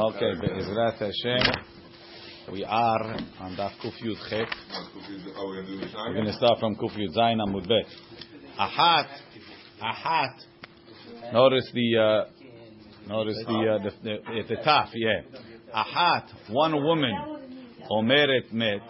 [0.00, 1.52] Okay, Be'ezrat Hashem,
[2.52, 4.46] we are on Daf Kuf Yud Chet.
[6.06, 7.84] We're going to start from Kuf Yud Zayin Amud Bet.
[8.60, 9.08] Ahat,
[9.82, 11.32] Ahat.
[11.32, 15.22] Notice the, uh, notice the, uh, the, the, the taf, yeah.
[15.74, 17.16] Ahat, one woman,
[17.90, 18.82] Omeret Met,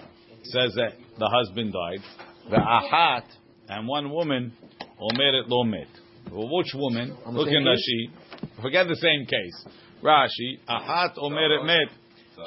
[0.43, 2.05] says that the husband died.
[2.51, 3.25] The Ahat,
[3.71, 4.53] and one woman,
[5.01, 5.89] Omeret Lo Met.
[6.31, 7.17] Well, which woman?
[7.31, 8.61] Look in Rashi.
[8.61, 9.75] Forget the same case.
[10.03, 11.89] Rashi, Ahat Omeret Met,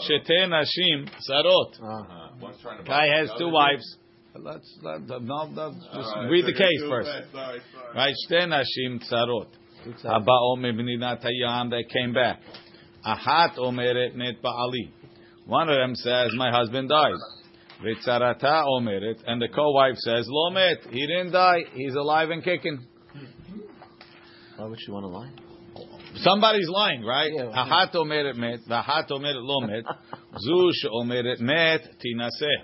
[0.07, 2.85] Shete Nashim Sarot.
[2.85, 3.97] Guy has two wives.
[4.33, 7.09] Let's, let, no, no, just read the case first.
[7.93, 9.47] Right, Shete Nashim Sarot.
[10.03, 12.39] Haba Omer B'ninat Hayam, they came back.
[13.05, 14.91] Ahat Omeret Met Ba'ali.
[15.45, 17.15] One of them says, my husband died.
[17.83, 22.85] Vitzarata Omeret, and the co-wife says, Lo Met, he didn't die, he's alive and kicking.
[24.55, 25.50] Why would she want to lie?
[26.15, 27.31] Somebody's lying, right?
[27.31, 29.83] Ahat omeret met, v'ahat omeret lo met,
[30.37, 30.71] zu
[31.39, 32.63] met tinaseh.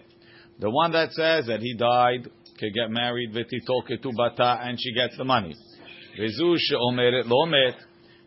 [0.60, 5.18] The one that says that he died can get married v'titoketu bata and she gets
[5.18, 5.56] the money.
[6.20, 6.58] V'zu
[7.26, 7.76] lo met,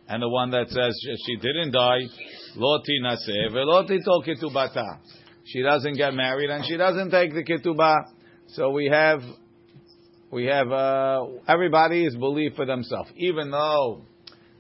[0.09, 2.01] and the one that says she didn't die,
[2.57, 5.01] lo tinaseh ve'lo titoketu bata.
[5.45, 7.97] She doesn't get married and she doesn't take the ketubah.
[8.49, 9.21] So we have,
[10.31, 14.03] we have, uh, everybody is believed for themselves, even though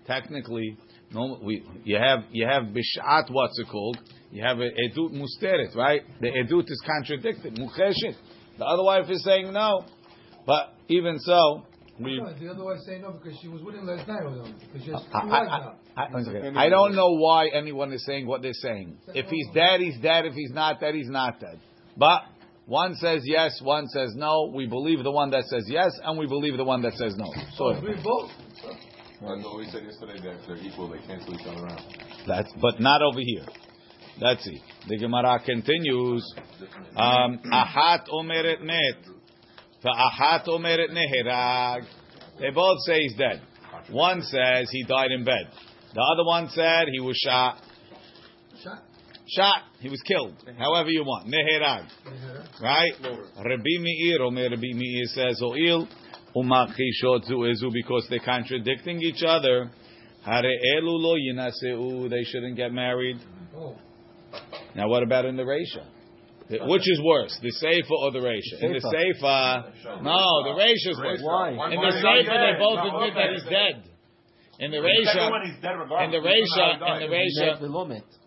[0.06, 0.76] technically,
[1.12, 3.30] no, we you have you have bishat.
[3.30, 3.98] What's it called?
[4.30, 6.02] You have a edut musteret, right?
[6.20, 7.56] The edut is contradicted.
[7.56, 8.16] Mucheshet.
[8.58, 9.84] The other wife is saying no,
[10.46, 11.64] but even so,
[11.98, 12.18] we.
[12.18, 14.54] No, the other wife saying no because she was winning last night with him.
[14.60, 15.74] Because she has two I, I.
[15.96, 16.66] I.
[16.66, 18.98] I don't know why anyone is saying what they're saying.
[19.08, 20.26] If he's dead, he's dead.
[20.26, 21.60] If he's not dead, he's not dead.
[21.96, 22.22] But
[22.66, 24.50] one says yes, one says no.
[24.54, 27.26] We believe the one that says yes, and we believe the one that says no.
[27.56, 28.30] So So agree both.
[29.20, 31.80] That's what we said yesterday that if they're equal, they cancel each other out.
[32.26, 33.44] That's but not over here.
[34.18, 34.62] Let's see.
[34.88, 36.24] The Gemara continues.
[36.96, 38.96] Um, ahat omeret met,
[39.84, 41.84] ahat omeret neherag.
[42.38, 43.42] They both say he's dead.
[43.90, 45.50] One says he died in bed.
[45.94, 47.60] The other one said he was shot.
[48.62, 48.82] Shot.
[49.36, 49.62] Shot.
[49.80, 50.34] He was killed.
[50.58, 51.26] However you want.
[51.26, 51.88] Neherag.
[52.62, 52.92] Right?
[53.36, 55.99] Rabbi Meir, Omer Rabbi Meir says, O'il umachishot zu ezu
[56.34, 59.70] because they're contradicting each other.
[60.24, 62.10] Hare elu lo yinaseu.
[62.10, 63.16] They shouldn't get married.
[64.74, 65.84] Now, what about in the Resha?
[66.68, 68.62] Which is worse, the Seifa or the Resha?
[68.62, 71.20] In the Seifa, no, the Resha is worse.
[71.22, 71.50] Why?
[71.50, 73.84] In the Seifa, they both admit that he's dead.
[74.58, 75.30] In the Resha,
[76.04, 78.02] in the Resha, in the Resha, Velomet.
[78.02, 78.19] one second.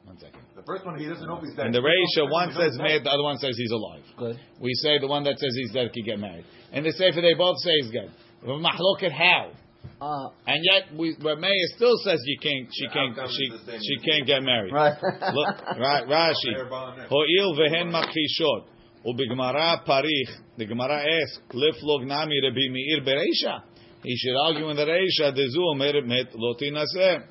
[0.64, 1.68] The first one, he doesn't know if he's dead.
[1.68, 4.04] In the Resha, one says mad, the other one says he's alive.
[4.18, 4.40] Good.
[4.60, 6.46] We say the one that says he's dead can get married.
[6.72, 8.10] In the Seifa, they both say he's dead.
[8.48, 9.52] Mahloket how?
[10.00, 11.38] Uh, And yet, we, but
[11.76, 13.52] still says you can't, she can't, she,
[13.84, 14.72] she can't get married.
[14.72, 14.96] right.
[15.34, 17.08] Look, right, Rashi.
[17.10, 18.64] Ho'il vehen makishot.
[19.06, 20.32] Ubigmara parich.
[20.58, 23.64] The Gemara asks, Liflog nami Rabbi Meir bereisha.
[24.04, 27.24] He should argue in the Reisha, Dezu omer met lo tinaseh.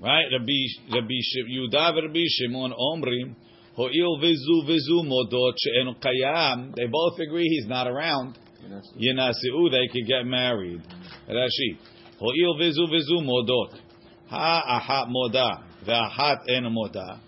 [0.00, 0.26] Right?
[0.32, 1.18] Rabbi, Rabbi
[1.50, 3.34] Yudah Rabbi Shimon omrim,
[3.78, 6.74] Ho'il vizu vizu modot she'en kayam.
[6.74, 8.36] They both agree he's not around.
[9.00, 10.82] Yinaseu, they could get married.
[11.28, 11.78] Rashi.
[12.18, 13.78] Ho'il vizu vizu modot.
[14.30, 15.62] Ha ahat moda.
[15.86, 17.20] Ve'ahat en moda.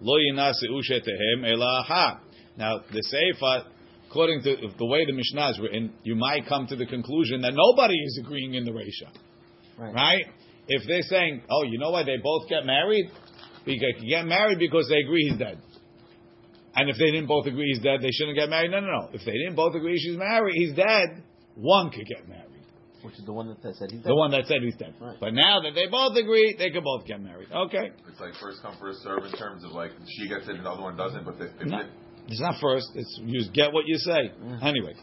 [0.00, 2.20] Lo yinaseu shetehem ela aha.
[2.56, 3.64] Now, the Seifa,
[4.10, 7.52] according to the way the Mishnah is written, you might come to the conclusion that
[7.54, 9.10] nobody is agreeing in the Resha.
[9.78, 9.94] Right.
[9.94, 10.24] Right?
[10.68, 13.10] If they're saying, oh, you know why they both get married?
[13.64, 15.58] Because they get married because they agree he's dead.
[16.76, 18.70] And if they didn't both agree he's dead, they shouldn't get married.
[18.70, 19.08] No, no, no.
[19.12, 21.22] If they didn't both agree she's married, he's dead,
[21.54, 22.40] one could get married.
[23.02, 24.08] Which is the one that said he's dead.
[24.08, 24.94] The one that said he's dead.
[24.98, 25.16] Right.
[25.20, 27.48] But now that they both agree, they can both get married.
[27.52, 27.90] Okay.
[28.08, 30.70] It's like first come, first serve in terms of like she gets it and the
[30.70, 31.86] other one doesn't, but if if No, it-
[32.28, 32.86] it's not first.
[32.94, 34.32] It's you just get what you say.
[34.42, 34.62] Mm.
[34.62, 34.94] Anyway,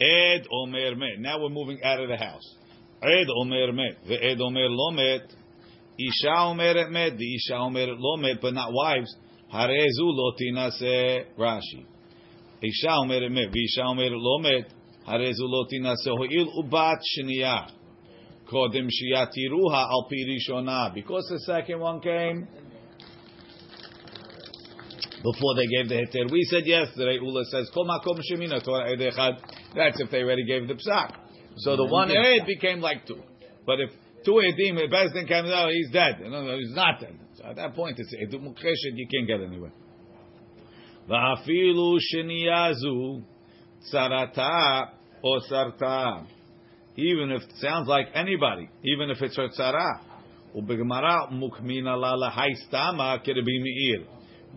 [0.00, 1.20] Ed Omer Met.
[1.20, 2.42] Now we're moving out of the house.
[3.72, 4.08] Met.
[4.08, 5.32] The Ed Omer Lo Met.
[5.98, 7.18] Isha Omer Met.
[7.18, 9.14] The Isha Omer Lo Met, but not wives.
[9.52, 11.86] Harezu Lo Tinase Rashi.
[12.62, 13.54] Isha Omer Met.
[13.54, 14.72] Isha Omer Lo Met.
[15.06, 17.70] Harezu Lo Tinase Ho'il Ubat Shniya.
[18.50, 20.94] Kodim Shiatiruha Al Pi Rishona.
[20.94, 22.48] Because the second one came
[25.24, 26.30] before they gave the heter.
[26.30, 29.00] We said yesterday, Ula says, Kol makom shemina Torah ed.
[29.74, 31.23] That's if they already gave the psak.
[31.56, 33.22] So the one ed became like two.
[33.66, 33.90] But if
[34.24, 36.20] two edim, the best thing comes out, he's dead.
[36.20, 37.18] No, no, he's not dead.
[37.34, 39.72] So at that point, it's edu mukreshet, you can't get anywhere.
[41.08, 43.24] Sheniyazu
[43.92, 44.88] tzarata
[45.22, 46.26] or sarta.
[46.96, 50.00] Even if it sounds like anybody, even if it's her tzara.
[50.56, 54.06] Ubegmara mukmina la lahai stama kirabi meir.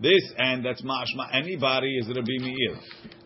[0.00, 2.76] This and that's mashma anybody is Rabbi Meir.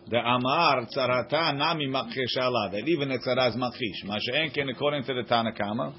[0.09, 2.71] The Amar tzarata nami makhishala.
[2.71, 4.05] That even the tzara is makhish.
[4.05, 5.93] Masha'enkin according to the Tanakama,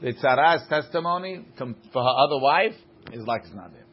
[0.00, 2.74] the tzara's testimony to, for her other wife
[3.12, 3.86] is like it's not there.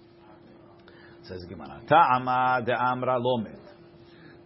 [1.23, 1.81] Says Gemara.
[1.87, 3.59] Ta'ama de amra lomet.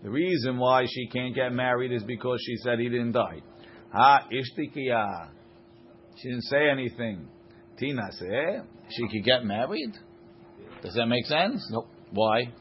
[0.03, 3.41] The reason why she can't get married is because she said he didn't die.
[3.93, 5.29] Ha ishtikiya.
[6.17, 7.27] She didn't say anything.
[7.77, 9.93] Tina say she could get married.
[10.81, 11.63] Does that make sense?
[11.71, 11.87] Nope.
[12.11, 12.51] Why?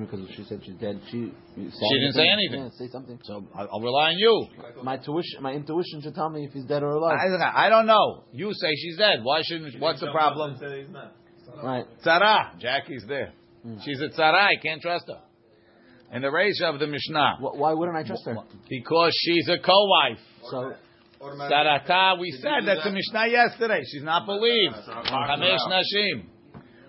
[0.00, 1.00] Because she said she's dead.
[1.10, 2.64] She She didn't say anything.
[2.64, 3.18] Yeah, say something.
[3.24, 4.46] So I'll, I'll rely on you.
[4.82, 7.18] My tuition, my intuition should tell me if he's dead or alive.
[7.20, 8.24] I, I don't know.
[8.32, 9.20] You say she's dead.
[9.22, 9.72] Why shouldn't?
[9.72, 10.58] She What's the problem?
[11.62, 11.84] right.
[12.04, 12.58] Tzara.
[12.58, 13.32] Jackie's there.
[13.62, 13.76] Hmm.
[13.84, 14.34] She's a tzara.
[14.34, 15.20] I can't trust her.
[16.14, 18.36] In the ratio of the Mishnah, Wh- Why wouldn't I trust her?
[18.68, 20.18] because she's a co-wife.
[20.50, 20.72] So
[21.20, 22.18] Tzarata.
[22.20, 23.80] We said that's the Mishnah yesterday.
[23.90, 24.74] She's not believed.
[24.86, 26.26] Chamesh nashim.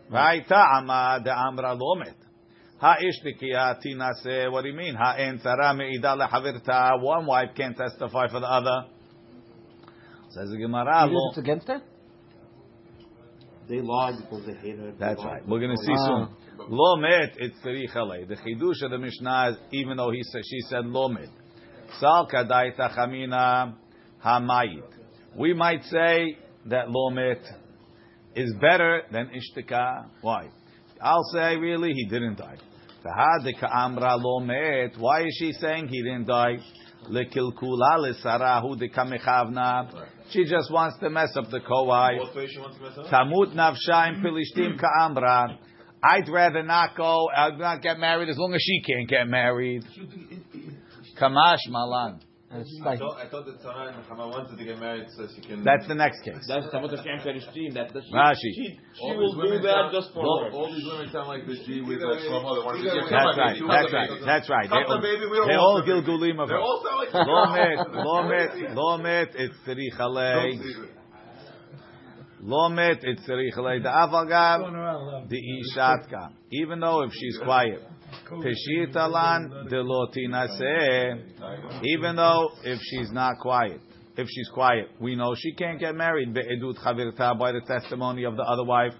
[0.09, 0.47] Right?
[0.47, 2.13] Ta'ama de amra lomet.
[2.79, 4.51] Ha'ishtikiya tinase.
[4.51, 4.95] What do you mean?
[4.95, 7.01] Ha'en tzara me'ida lehavirta.
[7.01, 8.87] One wife can't testify for the other.
[10.31, 11.07] Says the Gemara.
[11.07, 11.81] you lo- it's against her?
[13.69, 14.91] They lied because they hate her.
[14.99, 15.47] That's right.
[15.47, 16.05] We're going to see Ah.
[16.05, 16.67] soon.
[16.69, 20.59] Lo met, it's tzricha The chidush of the Mishnah is, even though he said, she
[20.69, 21.29] said lo met.
[21.99, 23.73] Sal kadaita chamina
[24.23, 24.83] hamayit.
[25.35, 26.37] We might say
[26.67, 27.41] that lo met
[28.35, 30.07] is better than ishtika.
[30.21, 30.49] Why?
[31.01, 32.57] I'll say really he didn't die.
[33.05, 34.97] Tahad ka'amra lo met.
[34.97, 36.57] Why is she saying he didn't die?
[37.09, 40.07] Lekilkula lesarahu de kamechavna.
[40.31, 42.19] She just wants to mess up the co-wife.
[42.19, 43.05] What way she wants to mess up?
[43.07, 45.57] Tamut nafsha pilishtim ka'amra.
[46.03, 49.83] I'd rather not go, I'd not get married as long as she can't get married.
[51.19, 52.21] Kamash malan.
[52.51, 55.25] And it's I thought, I thought that Sarah and Hama wanted to get married so
[55.33, 55.63] she can.
[55.65, 56.45] That's the next case.
[56.47, 57.73] That's Tamut Hashem Perishtim.
[57.73, 58.53] That that ah, she, Rashi.
[58.53, 60.51] she, she All will these do women that sound- just for all, her.
[60.53, 63.33] all these women sound like the G with the Shlomo that wanted to get That's
[63.33, 63.57] right.
[63.65, 64.09] That's right.
[64.29, 64.69] That's right.
[64.69, 66.61] They Come all, on, baby, we they want all gilgulim of They her.
[66.61, 70.61] all sound like Lomet, lomet, lomet, it's tzrichalei.
[72.45, 73.81] Lomet, it's tzrichalei.
[73.81, 76.29] The Going avagav, around, the ishatka.
[76.51, 77.81] Even though if she's quiet.
[78.29, 79.71] Peshitalan.
[81.83, 83.81] Even though if she's not quiet,
[84.17, 86.33] if she's quiet, we know she can't get married.
[86.33, 88.93] Be'edut chavirta by the testimony of the other wife.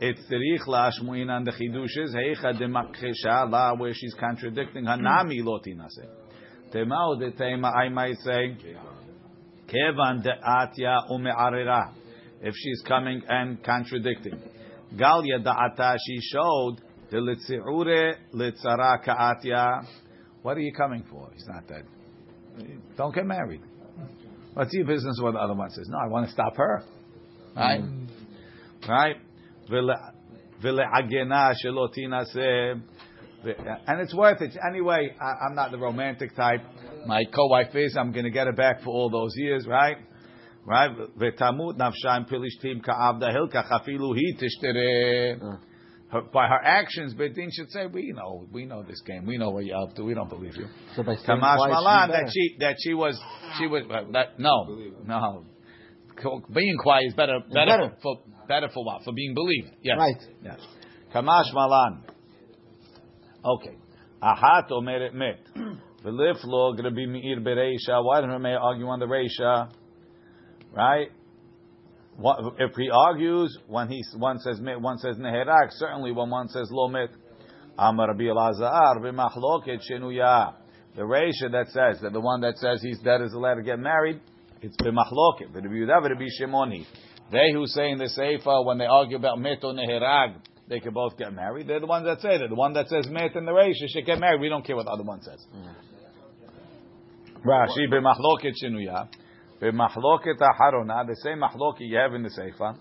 [0.00, 6.06] It's tzrich la'ashmuin and the chidushes heicha de makhesha la where she's contradicting hanami lotinase.
[6.72, 8.56] Temau de tema I might say
[9.66, 11.92] kevan de atya ume'arira
[12.42, 14.40] if she's coming and contradicting.
[14.94, 19.84] Galia da'ata she showed the litzi'ure litzara ka'atya.
[20.42, 21.30] What are you coming for?
[21.34, 21.84] He's not dead.
[22.96, 23.62] Don't get married.
[24.54, 25.86] What's your business what the other one says?
[25.88, 26.82] No, I want to stop her.
[27.56, 27.80] Right?
[27.80, 28.08] Mm.
[28.88, 29.16] Right?
[31.64, 32.82] Shelo tinaseh.
[33.86, 34.56] And it's worth it.
[34.68, 36.62] Anyway, I, I'm not the romantic type.
[37.06, 37.96] My co-wife is.
[37.96, 39.96] I'm going to get her back for all those years, right?
[40.64, 40.90] Right?
[41.16, 45.40] V'tamut nafsha pilishtim ka'avda hilka chafilu hi tishtere.
[45.40, 45.58] Mm.
[46.10, 49.26] Her, by her actions, Bedin should say, "We know, we know this game.
[49.26, 50.04] We know what you're up to.
[50.04, 50.66] We don't believe you."
[50.96, 53.20] so by quiet, Malan that she that she was
[53.58, 54.64] she was uh, that no
[55.04, 55.44] no.
[56.52, 57.96] Being quiet is better better, better.
[58.02, 59.04] for better for what?
[59.04, 59.68] For being believed.
[59.82, 59.98] Yes.
[59.98, 60.16] Right.
[60.42, 60.60] yes.
[61.14, 62.04] Kamash Malan.
[63.44, 63.76] Okay.
[64.22, 65.40] Ahat omeret met.
[66.04, 68.02] V'lif lo Rabbi Meir bereisha.
[68.02, 69.70] Why don't we argue on the reisha?
[70.72, 71.08] Right
[72.58, 76.88] if he argues when he one says one says neherak certainly when one says lo
[76.88, 77.10] met
[77.78, 80.54] Amar Rabbi Elazar b'machloket shenuya.
[80.96, 83.78] The Reisha that says that the one that says he's dead is allowed to get
[83.78, 84.20] married,
[84.62, 85.54] it's b'machloket.
[85.54, 86.84] Rabbi Yehuda Rabbi Shimoni.
[87.30, 90.92] They who say in the Seifa when they argue about met or neherag, they can
[90.92, 91.68] both get married.
[91.68, 92.48] They're the ones that say that.
[92.48, 94.40] The one that says met in the Reisha should get married.
[94.40, 95.46] We don't care what the other one says.
[97.46, 99.08] Rashi b'machloket shenuya.
[99.60, 102.76] B'machloket aharona, the same machloket you have in the Seifa.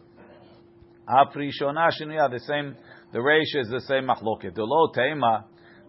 [1.10, 2.76] Aprishona shenuya, the same.
[3.14, 4.54] The Reisha is the same machloket.
[4.54, 5.46] The lo tema,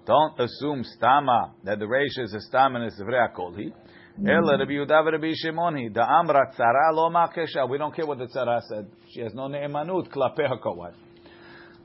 [0.07, 3.73] don't assume stama that the Reisha is a stama and it's vrei akolhi.
[4.26, 7.68] Ela Rabbi Yehuda Rabbi Shimoni, the amra tzara lo makesha.
[7.68, 8.90] We don't care what the tzara said.
[9.12, 10.95] She has no ne'emanut klape her co-wife.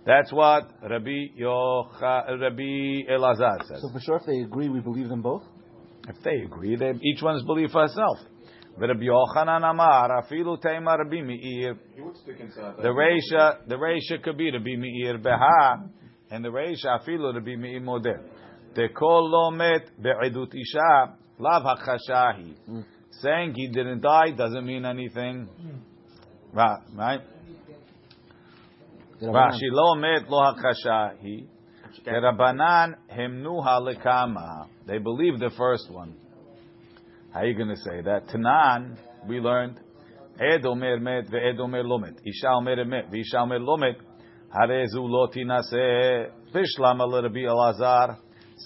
[0.05, 3.81] That's what Rabbi Yocha, Rabbi Elazar says.
[3.81, 5.43] So for sure, if they agree, we believe them both.
[6.07, 8.17] If they agree, they, each one's belief for herself.
[8.77, 11.75] Rabbi Yochanan Amar, afilu teima Rabbi Meir.
[11.95, 12.77] He would stick inside.
[12.77, 15.89] The Reisha, the Reisha could be Rabbi Meir Beha,
[16.31, 18.19] and the Reisha afilu Rabbi Meir Modeh.
[18.75, 22.55] The kol lo met be'edut isha, lav hachashahi.
[23.21, 25.45] Saying he didn't die doesn't mean anything.
[25.45, 26.57] Hmm.
[26.57, 27.21] Right, right?
[29.21, 31.45] Rashi lo met lo hakasha hi.
[32.03, 34.67] Kerabanan hemnuha lekama.
[34.87, 36.15] They believe the first one.
[37.33, 38.27] How are you going to say that?
[38.27, 38.95] Tanan,
[39.27, 39.79] we learned,
[40.39, 42.13] Ed omer met ve'ed omer lo met.
[42.23, 43.95] Isha omer met ve'isha omer lo met.
[44.55, 46.29] Harezu lo tinase.
[46.53, 48.17] Bishlam al Rabbi Elazar.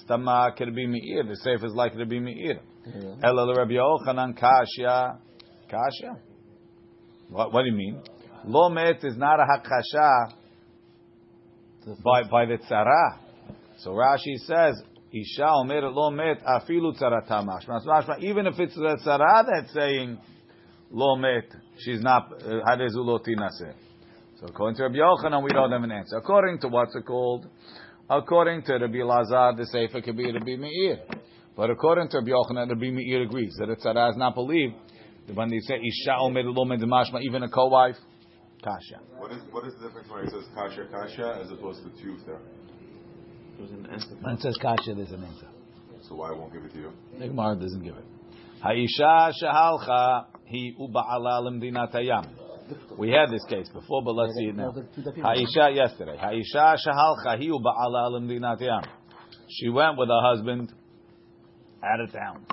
[0.03, 1.23] Stama Rabbi Meir.
[1.23, 2.59] The safe is like Rabbi Meir.
[3.23, 5.17] Ela Rabbi Yochanan kasha.
[5.69, 6.19] Kasha?
[7.29, 8.01] What, what do you mean?
[8.45, 10.33] Lo met is not a hakasha
[12.03, 13.19] by, by the tzara.
[13.79, 14.81] So Rashi says,
[15.11, 16.93] Isha lo met afilu
[18.21, 20.17] even if it's the tzara that's saying
[20.91, 21.45] lo met,
[21.79, 23.73] she's not uh, lo tinaseh.
[24.39, 26.17] So according to Rabbi Yochanan, we don't have an answer.
[26.17, 27.47] According to what's it called?
[28.09, 30.99] According to Rabbi Lazar, the sefer could be Rabbi Meir.
[31.55, 34.75] But according to Rabbi Yochanan, Rabbi Meir agrees that a tzara is not believed.
[35.33, 37.97] When they say Isha omer lo met mashma, even a co-wife,
[38.63, 39.01] kasha.
[39.17, 42.39] What is what is the difference when it says kasha kasha as opposed to tufta?
[43.57, 44.15] There's an answer.
[44.21, 45.47] When it says kasha, there's an answer.
[46.07, 46.91] So why won't give it to you?
[47.19, 48.05] The Gemara doesn't give it.
[48.63, 52.27] Haisha shahalcha hi uba'ala limdinat hayam.
[52.97, 54.73] We had this case before, but let's see it now.
[55.17, 56.17] Haisha yesterday.
[56.17, 58.85] Haisha shahalcha hi uba'ala limdinat hayam.
[59.49, 60.73] She went with her husband
[61.83, 62.45] out of town.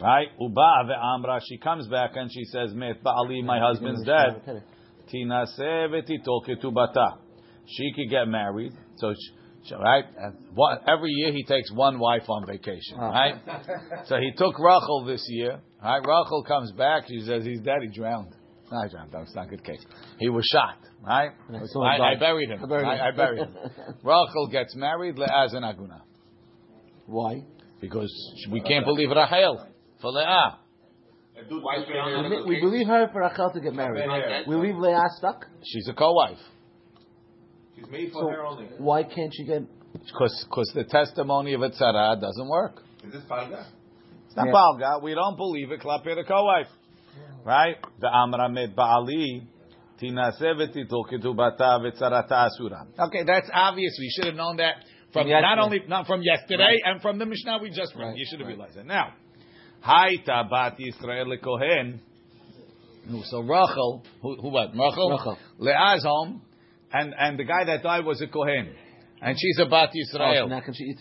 [0.00, 0.28] Right?
[0.38, 1.40] Uba ve'amra.
[1.48, 4.62] She comes back and she says, Met ba'ali, my husband's dead.
[5.12, 7.18] Tinaseh v'titol ketubata.
[7.66, 8.72] She could get married.
[8.96, 9.35] So, she,
[9.72, 10.04] right?
[10.18, 13.10] And one, every year he takes one wife on vacation, ah.
[13.10, 13.34] right?
[14.06, 15.60] so he took Rachel this year.
[15.82, 15.98] Right?
[15.98, 17.04] Rachel comes back.
[17.08, 17.78] She says he's dead.
[17.82, 18.34] He drowned.
[18.70, 19.12] No, he drowned.
[19.12, 19.84] That's not a good case.
[20.18, 20.78] He was shot.
[21.02, 21.30] Right?
[21.66, 22.60] So I, I buried him.
[22.64, 23.16] I buried I, I him.
[23.16, 23.54] buried him.
[24.02, 25.16] Rachel gets married.
[25.16, 26.00] Leaz and Aguna.
[27.06, 27.44] Why?
[27.80, 28.12] Because
[28.50, 29.66] we can't believe Rahel
[30.00, 30.58] for Leah.
[31.50, 34.08] We, we believe her for Rachel to get married.
[34.48, 35.44] We leave Leah stuck.
[35.64, 36.38] She's a co-wife.
[37.76, 38.66] She's made for So her only.
[38.78, 39.62] why can't she get?
[39.92, 42.82] Because the testimony of a tzara doesn't work.
[43.04, 43.66] Is this palga?
[44.26, 44.52] It's not Yeah.
[44.52, 45.02] Balga.
[45.02, 45.80] We don't believe it.
[45.80, 46.68] Klape the co-wife.
[47.44, 47.76] Right?
[48.00, 49.42] The Amra med Baali.
[50.00, 52.86] Tinaseveti tokitu bata v'tzarata asura.
[52.98, 53.96] Okay, that's obvious.
[53.98, 54.74] We should have known that
[55.12, 55.62] from From not yesterday.
[55.62, 58.08] only not from yesterday and from the Mishnah we just read.
[58.08, 58.56] Right, You should have right.
[58.58, 58.84] realized that.
[58.86, 59.14] Now,
[59.82, 62.00] Haita bat Yisrael lekohen.
[63.08, 64.70] No, So Rachel, who, who what?
[64.72, 65.10] Rachel?
[65.12, 65.38] Rachel.
[65.58, 66.42] Leah's home,
[67.00, 68.72] and, and the guy that died was a Kohen.
[69.20, 70.50] And she's a Bat Yisrael.
[70.50, 70.94] Oh, she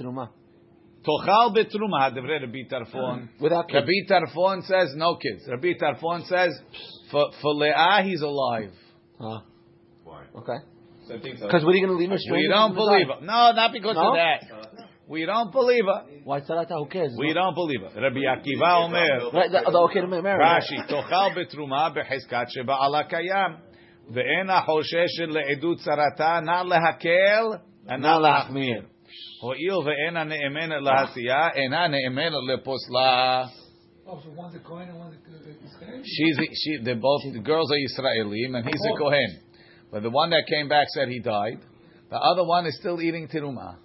[1.05, 2.95] Tochal betruma, devre Rabbi Tarfon.
[2.95, 3.29] Mm.
[3.39, 3.85] Without kids.
[3.85, 5.43] Rabbi Tarfon says no kids.
[5.47, 6.59] Rabbi Tarfon says
[7.11, 8.71] for, for Leah he's alive.
[9.19, 9.41] Huh.
[10.03, 10.23] Why?
[10.35, 10.57] Okay.
[11.07, 13.21] Because so what are you going to leave her We don't believe her.
[13.21, 14.09] No, not because no?
[14.09, 14.51] of that.
[14.51, 16.05] Uh, we don't believe her.
[16.23, 16.79] Why Sarata?
[16.79, 17.15] Who cares?
[17.17, 18.01] We don't believe her.
[18.01, 19.29] Rabbi Akiva Omer.
[19.31, 20.89] Right, okay, Rashi.
[20.89, 23.57] Tochal betruma beheskat sheba ala kayam.
[24.12, 27.44] ואין החוששת לעדות צרתה, נא להקל,
[27.86, 28.82] נא להחמיר.
[29.42, 33.44] הואיל ואינה נאמנת לעשייה, אינה נאמנת לפוסלה.
[34.06, 36.02] Oh, so one's a Kohen and one's a uh, Israeli?
[36.02, 36.82] She's she.
[36.82, 39.38] They both the girls are Israelim and he's a Kohen.
[39.92, 41.60] But the one that came back said he died.
[42.10, 43.76] The other one is still eating tiruma.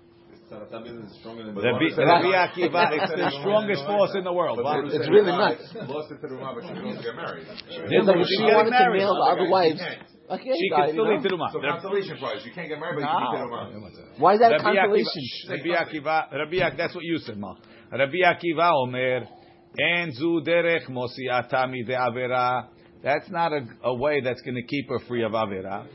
[0.51, 4.59] Rabbi, Rabbi Akiva, it's the strongest force in the world.
[4.63, 4.83] Why?
[4.85, 5.63] It's really nuts.
[5.87, 7.47] Lost it to the Ruma, but she can also get married.
[7.47, 8.99] It's like if she She's wanted to married.
[8.99, 9.81] nail the other wives.
[10.31, 11.15] Okay, She can you still know?
[11.15, 11.53] eat tiruma.
[11.53, 12.43] So consolation prize.
[12.45, 13.31] You can't get married, but you can No.
[13.31, 14.19] get Ruma.
[14.19, 15.23] Why is that a Rabbi consolation?
[15.51, 17.55] Rabbi Akiva, Rabbi Akiva, that's what you said, Ma.
[17.93, 19.27] Rabbi Akiva Omer,
[19.79, 22.67] En zu derech mosiata mide avera.
[23.03, 25.87] That's not a, a way that's going to keep her free of avera.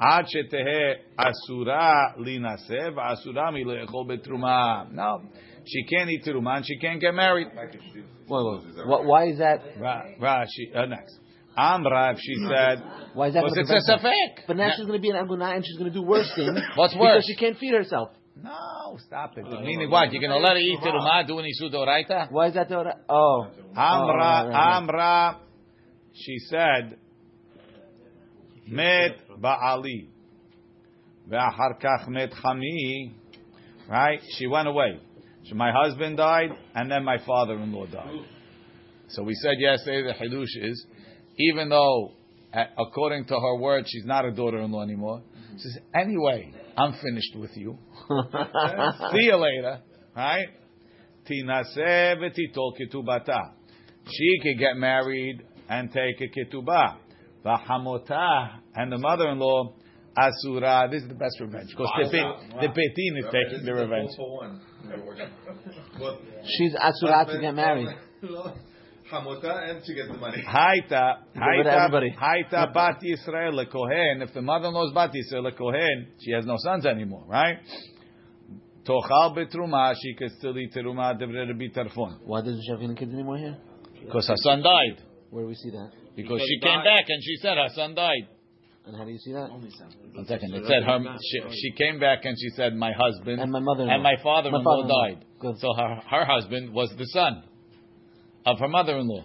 [0.00, 4.90] Ad shetehe asura linasev, asura mi betruma.
[4.92, 5.22] No,
[5.66, 7.48] she can't eat truma and she can't get married.
[7.54, 8.86] Wait, wait.
[8.86, 9.60] What, why is that?
[9.78, 11.18] Ra, Rashi, uh, next.
[11.56, 12.82] Amrav, she said,
[13.14, 13.44] Why is that?
[13.44, 14.46] because it's a safek.
[14.48, 16.58] But now she's going to be an aguna and she's going to do worse things.
[16.74, 17.14] What's worse?
[17.14, 18.08] Because she can't feed herself.
[18.42, 19.44] No, stop it.
[19.62, 20.12] Meaning what?
[20.12, 22.32] You're going to let her eat truma, do an isudoraita?
[22.32, 22.72] Why is that?
[23.08, 23.46] Oh.
[23.76, 24.76] Amra, Oh, right, right, right.
[24.76, 25.40] Amra,
[26.14, 26.96] she said,
[28.66, 30.08] Met Ba'ali.
[31.28, 33.12] Ve'achar kach met Chami.
[33.88, 34.20] Right?
[34.38, 35.00] She went away.
[35.48, 38.24] So my husband died, and then my father-in-law died.
[39.08, 40.86] So we said yesterday the Hidush is,
[41.38, 42.12] even though,
[42.78, 45.22] according to her word, she's not a daughter-in-law anymore,
[45.56, 47.78] she says, anyway, I'm finished with you.
[49.12, 49.80] See you later.
[50.16, 50.48] Right?
[51.28, 53.52] Tinaseh v'titol ketubata.
[54.10, 56.96] She could get married and take a ketubah.
[57.44, 59.74] V'hamotah and the mother-in-law
[60.16, 60.88] asura.
[60.90, 64.10] This is the best revenge because the, pe- the petin is taking the revenge.
[64.16, 64.50] for.
[66.44, 67.88] She's asura to get married.
[69.12, 70.42] Hamota and she gets the money.
[70.42, 74.22] Haita, Give it to haita, haita bat Yisrael lekohen.
[74.22, 77.58] If the mother-in-law is bat Yisrael lekohen, she has no sons anymore, right?
[78.86, 82.20] Tochal betruma, she could still eat teruma devre Rabbi Tarfon.
[82.24, 83.56] Why doesn't she have any kids anymore here?
[84.04, 85.02] Because her son died.
[85.34, 85.90] Where do we see that?
[86.14, 88.28] Because she came back and she said her son died.
[88.86, 89.50] And how do you see that?
[89.50, 89.88] Only son.
[90.12, 90.54] One second.
[90.54, 91.00] It said her.
[91.28, 93.94] She, she came back and she said, "My husband And my mother-in-law.
[93.94, 95.08] and my father-in-law, My father-in-law.
[95.16, 95.58] died." Good.
[95.58, 97.42] So her her husband was the son
[98.46, 99.24] of her mother-in-law.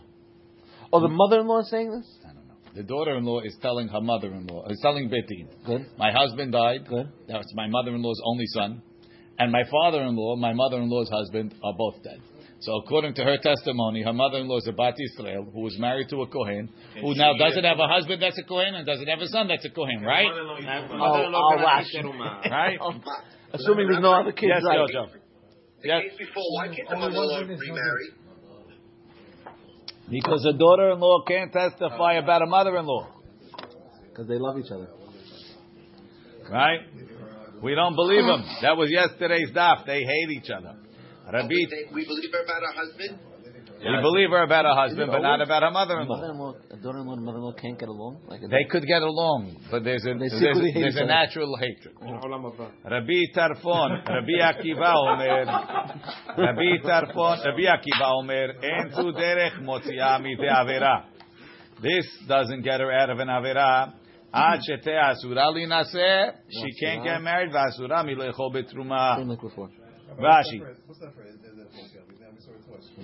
[0.91, 2.07] Oh, the mother-in-law is saying this?
[2.25, 2.55] I don't know.
[2.73, 5.85] The daughter-in-law is telling her mother-in-law, is telling Betin, Good.
[5.99, 6.87] "My husband died.
[6.87, 7.07] Good.
[7.27, 8.81] That was my mother-in-law's only son,
[9.37, 12.19] and my father-in-law, my mother-in-law's husband, are both dead."
[12.61, 16.21] So according to her testimony, her mother-in-law is a Bat Israel who was married to
[16.23, 19.27] a Kohen, who now doesn't have a husband that's a Kohen and doesn't have a
[19.27, 20.27] son that's a Kohen, oh, right?
[20.27, 22.51] Oh, oh, Rashi.
[22.51, 22.77] Right?
[23.53, 24.77] Assuming there's no other kids, Yes, right?
[24.77, 25.07] Jojo.
[25.83, 26.01] Yes.
[26.03, 28.09] case before, why can't the oh, mother-in-law one remarry?
[30.11, 33.07] Because a daughter-in-law can't testify about a mother-in-law,
[34.09, 34.89] Because they love each other.
[36.51, 36.79] right?
[37.63, 38.43] We don't believe them.
[38.63, 39.85] That was yesterday's daf.
[39.85, 40.75] They hate each other.
[41.31, 43.19] Rabbi, We, think- we believe her about her husband?
[43.79, 46.17] we believe her about her husband, but not about her mother-in-law.
[46.17, 48.19] Mother-in-law, a daughter-in-law and mother-in-law can't get along.
[48.27, 51.95] Like They could get along, but there's a They there's, secretly there's a natural hatred.
[52.83, 55.45] Rabbi Tarfon, Rabbi Akiva Omer,
[56.38, 61.05] Rabbi Tarfon, Rabbi Akiva Omer, En tu derech motzia mite avera.
[61.81, 63.93] This doesn't get her out of an avera.
[64.33, 69.17] Ad shete asura li naseh, she can't get married, vasura milechol betruma.
[69.17, 69.69] Same like before.
[70.19, 70.59] Rashi.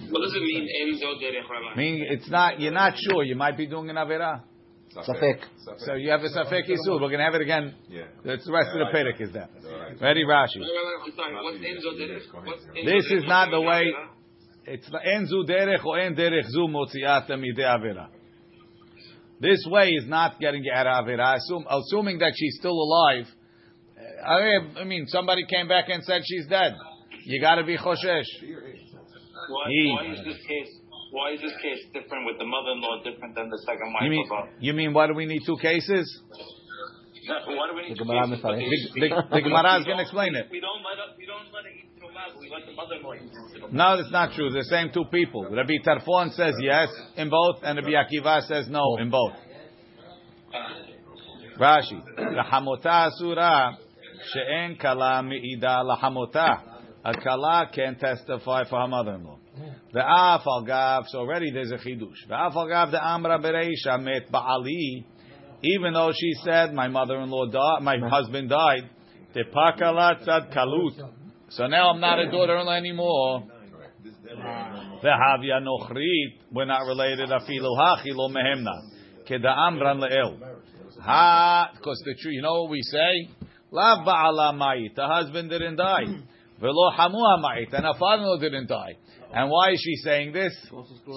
[0.10, 3.90] What does it mean, Enzo Derech it's not, you're not sure, you might be doing
[3.90, 4.42] an avera.
[4.96, 5.42] Safek.
[5.80, 7.02] So you have a safek isul.
[7.02, 7.76] We're going to have it again.
[7.90, 8.04] Yeah.
[8.24, 9.50] That's the rest of the Yeah, I perek is that.
[9.66, 10.02] Alright.
[10.02, 10.62] Ready, Rashi.
[10.62, 12.46] I'm sorry, Enzo Derech?
[12.46, 13.94] What's Enzo This is not the way.
[14.68, 18.08] It's the en zu derech or en derech zu motziat midei avera.
[19.40, 21.36] This way is not getting you out of avera.
[21.36, 23.26] Assume, assuming that she's still alive.
[24.26, 26.74] uh, I mean, somebody came back and said she's dead.
[27.26, 28.26] You got to be choshesh.
[29.50, 30.72] Why, why is this case?
[31.12, 34.04] Why is this case different with the mother-in-law different than the second wife?
[34.04, 36.06] You mean, uh, you mean why do we need two cases?
[37.26, 38.92] Why do we need The two Gemara cases?
[38.94, 40.46] The, the, the Gemara is going to explain it.
[40.52, 43.14] We don't let her, we don't let her eat truma, but we let the mother-in-law
[43.16, 43.74] eat truma.
[43.74, 44.52] No, that's not true.
[44.52, 45.50] The same two people.
[45.50, 49.34] Rabbi Tarfon says yes in both, and Rabbi Akiva says no in both.
[51.60, 53.76] Rashi, lahamota asura
[54.32, 56.75] she'en kala mi'ida lahamota.
[57.06, 59.38] A kala can testify for her mother-in-law.
[59.94, 61.04] The afal gav.
[61.08, 62.28] So already there's a chidush.
[62.28, 65.06] The afal gav the amra bereisha met ba'ali.
[65.62, 68.90] Even though she said my mother-in-law died, my husband died.
[69.36, 71.12] The pakala tzad kalut.
[71.50, 73.44] So now I'm not a daughter-in-law anymore.
[75.04, 76.40] The havya nochrit.
[76.52, 77.30] We're not related.
[77.30, 78.82] Afilu hachi lo mehemna.
[79.30, 80.40] Keda amran le'el.
[81.02, 83.30] Ha, because the true, you know what we say?
[83.70, 84.96] Lav ba'ala ma'it.
[84.96, 86.06] The husband didn't die.
[86.60, 87.74] Velo hamua ma'it.
[87.74, 88.94] And her father-in-law didn't die.
[89.34, 90.54] And why is she saying this?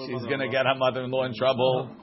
[0.07, 1.95] She's going to get her mother-in-law in trouble.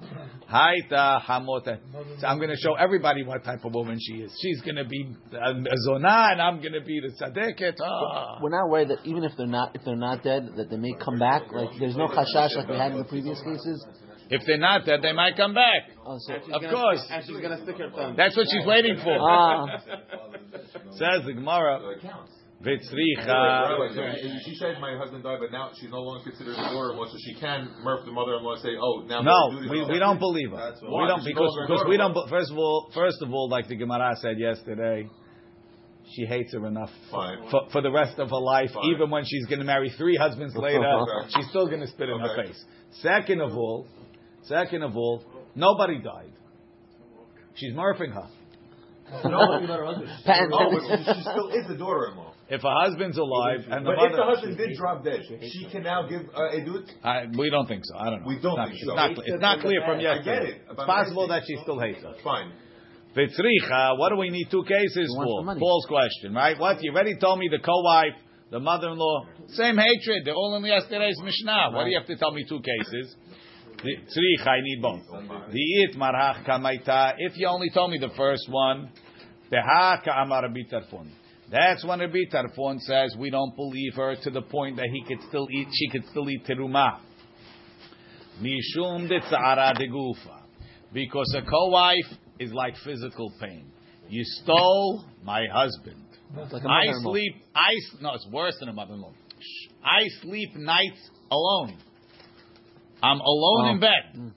[0.51, 1.79] Haita hamota.
[2.21, 4.33] So I'm going to show everybody what type of woman she is.
[4.41, 7.75] She's going to be a, a zonah, and I'm going to be the tzaddiket.
[7.83, 8.39] Ah.
[8.41, 10.95] We're not worried that even if they're not if they're not dead, that they may
[11.05, 11.43] come back.
[11.53, 13.85] Like there's no chashash like we had in the previous cases.
[14.31, 15.83] If they're not dead, they might come back.
[16.05, 17.05] Oh, so, Of course.
[17.11, 18.15] And she's gonna stick her thumb.
[18.17, 19.17] That's what she's waiting for.
[19.21, 19.67] ah,
[20.93, 21.81] Says the Gemara.
[24.45, 27.35] She said my husband died, but now she's no longer considered a daughter-in-law, so she
[27.39, 30.75] can murk the mother-in-law and say, "Oh, now No, we, we don't believe her.
[30.83, 31.09] We why.
[31.09, 32.15] don't because no because we don't.
[32.29, 35.09] First of all, first of all, like the Gemara said yesterday,
[36.15, 37.49] she hates her enough Fine.
[37.51, 38.71] for, for the rest of her life.
[38.75, 38.91] Fine.
[38.95, 41.31] Even when she's going to marry three husbands later, Okay.
[41.37, 42.49] she's still going to spit in her Okay.
[42.49, 42.65] face.
[43.03, 43.87] Second of all,
[44.43, 45.25] second of all,
[45.55, 46.33] nobody died.
[47.55, 48.29] She's murphing her.
[50.25, 50.53] patent.
[50.53, 52.33] Oh, but she, she still is the daughter-in-law.
[52.49, 55.67] If her husband's alive and the But mother, if the husband did drop dead, she
[55.71, 56.87] can now give uh, edut.
[57.03, 57.99] I, we don't think so.
[57.99, 58.29] I don't know.
[58.29, 59.23] We don't it's think not, so.
[59.23, 61.81] It's not, it's not clear from I get it, It's but possible that she still
[61.81, 62.15] hates her.
[62.23, 62.53] Fine.
[63.17, 65.45] Vitzricha, what do we need two cases He wants the for?
[65.45, 65.61] money.
[65.61, 66.59] Paul's question, right?
[66.59, 66.83] What?
[66.83, 68.15] You already told me the co-wife,
[68.51, 70.23] the mother-in-law, same hatred.
[70.25, 71.71] They're all in yesterday's Mishnah.
[71.73, 73.17] Why do you have to tell me two cases?
[73.83, 75.03] The Tzricha, I need both.
[75.53, 77.15] The it marach kamaita.
[77.19, 78.91] If you only told me the first one,
[79.51, 81.11] the ha ka'amar Rabbi Tarfon.
[81.51, 85.23] That's when Rabbi Tarfon says we don't believe her to the point that he could
[85.29, 87.01] still eat, she could still eat teruma.
[88.41, 90.43] Mishum de tzara de gufa.
[90.93, 93.71] Because a co-wife is like physical pain.
[94.09, 96.03] You stole my husband.
[96.35, 97.35] Like a I sleep.
[97.55, 99.13] I no, it's worse than a mother-in-law.
[99.85, 101.79] I sleep nights alone.
[103.03, 103.81] I'm alone in Oh.
[103.81, 104.05] bed.
[104.17, 104.33] Mm.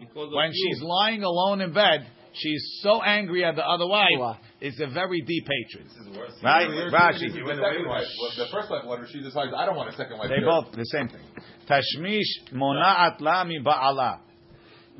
[0.00, 0.68] Because of When you.
[0.72, 4.18] she's lying alone in bed, she's so angry at the other wife.
[4.18, 4.36] Wow.
[4.60, 5.86] It's a very deep hatred.
[5.88, 6.32] This is worse.
[6.42, 6.68] Right?
[6.68, 7.32] You're Rashi.
[7.32, 8.06] The second wife.
[8.20, 10.28] Well, the first wife, whether she decides, I don't want a second wife.
[10.28, 10.46] They either.
[10.46, 11.20] both the same thing.
[11.68, 14.20] Tashmish mona'at la mi ba'ala.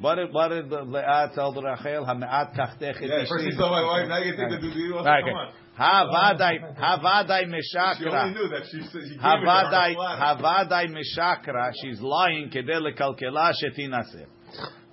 [0.00, 2.04] What did what did the Leah tell the Rachel?
[2.04, 3.56] Hame'at kachtech Yeah, first you ishti.
[3.56, 5.52] saw my wife, now you think the dude you Right, Come on.
[5.78, 7.98] Havadai havadai Meshakra.
[7.98, 11.72] She only knew that she, she gave it to Havadai her havadai meshakra.
[11.82, 14.26] She's lying kedei lekalkela shetinaseh.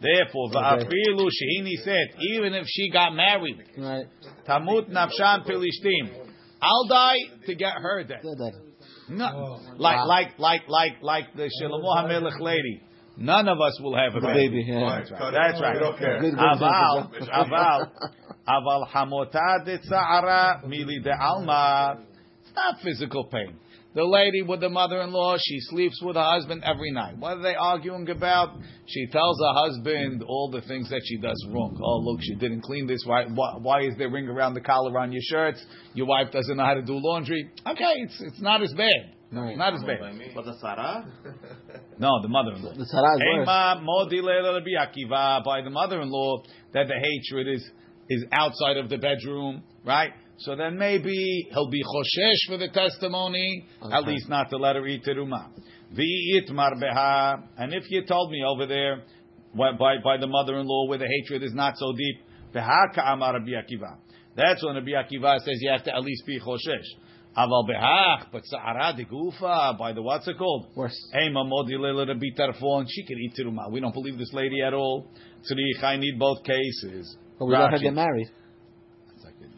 [0.01, 3.63] Therefore, va'afilu shehini said, even if she got married,
[4.47, 6.27] tamut nafshan pilishtim.
[6.61, 8.21] I'll die to get her dead.
[9.09, 12.81] No, like, like, like, like, like the Shlomo Hamelech lady.
[13.17, 14.47] None of us will have a The baby.
[14.47, 14.79] baby, yeah.
[14.79, 15.37] Fine, cut it.
[15.37, 15.73] That's right.
[15.75, 16.19] We don't care.
[16.19, 17.91] Good, good Aval, aval,
[18.47, 21.99] aval hamota de tzara mili de alma.
[22.41, 23.55] It's not physical pain.
[23.95, 27.15] The lady with the mother-in-law, she sleeps with her husband every night.
[27.19, 28.57] What are they arguing about?
[28.87, 31.79] She tells her husband all the things that she does wrong.
[31.79, 33.03] Oh, look, she didn't clean this.
[33.05, 35.63] Why, why, why is there ring around the collar on your shirts?
[35.93, 37.51] Your wife doesn't know how to do laundry.
[37.67, 39.13] Okay, it's, it's not as bad.
[39.33, 39.57] Right.
[39.57, 39.99] Not as bad.
[40.35, 41.05] But the Sarah?
[41.99, 42.73] No, the mother-in-law.
[42.75, 43.43] The Sarah is worse.
[43.43, 46.43] Ema modi leila Rabbi Akiva by the mother-in-law
[46.73, 47.63] that the hatred is
[48.09, 50.11] is outside of the bedroom, right?
[50.39, 54.85] So then maybe he'll be choshesh for the testimony, at least not to let her
[54.87, 55.49] eat teruma.
[55.93, 59.03] V'itmar beha, and if you told me over there
[59.55, 62.17] by, by, by the mother-in-law where the hatred is not so deep,
[62.51, 63.97] beha ka'amar Rabbi Akiva.
[64.35, 66.87] That's when Rabbi Akiva says you have to at least be choshesh.
[67.35, 70.67] Aval behach, but sa'ara de gufa, by the what's it called?
[70.75, 70.95] Worse.
[71.15, 73.71] Ema modi Rabbi Tarfon, she can eat teruma.
[73.71, 75.07] We don't believe this lady at all.
[75.41, 77.17] Tzrich, I need both cases.
[77.39, 77.81] But we let her Rashi.
[77.81, 78.29] get married.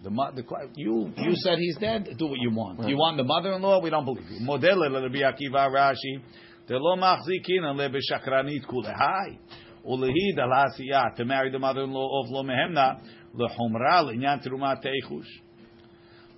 [0.04, 0.44] The, the
[0.76, 2.08] you you said he's dead.
[2.18, 2.88] Do what you want.
[2.88, 3.82] You want the mother-in-law?
[3.82, 4.40] We don't believe you.
[4.40, 6.22] Model Rabbi Akiva Rashi.
[6.68, 9.40] Delo machzikin ale b'shakranit kulehai.
[9.84, 13.02] Ulehid al hasiyah to marry the mother-in-law of lo mehemna
[13.36, 15.26] lehumra l'inyan terumat teichush.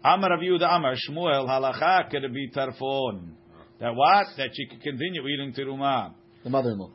[0.03, 3.31] Amar Rav Yehuda Amar Shmuel halacha could be tarfon.
[3.79, 4.27] That what?
[4.37, 6.13] That she could continue eating teruma.
[6.43, 6.91] The mother-in-law.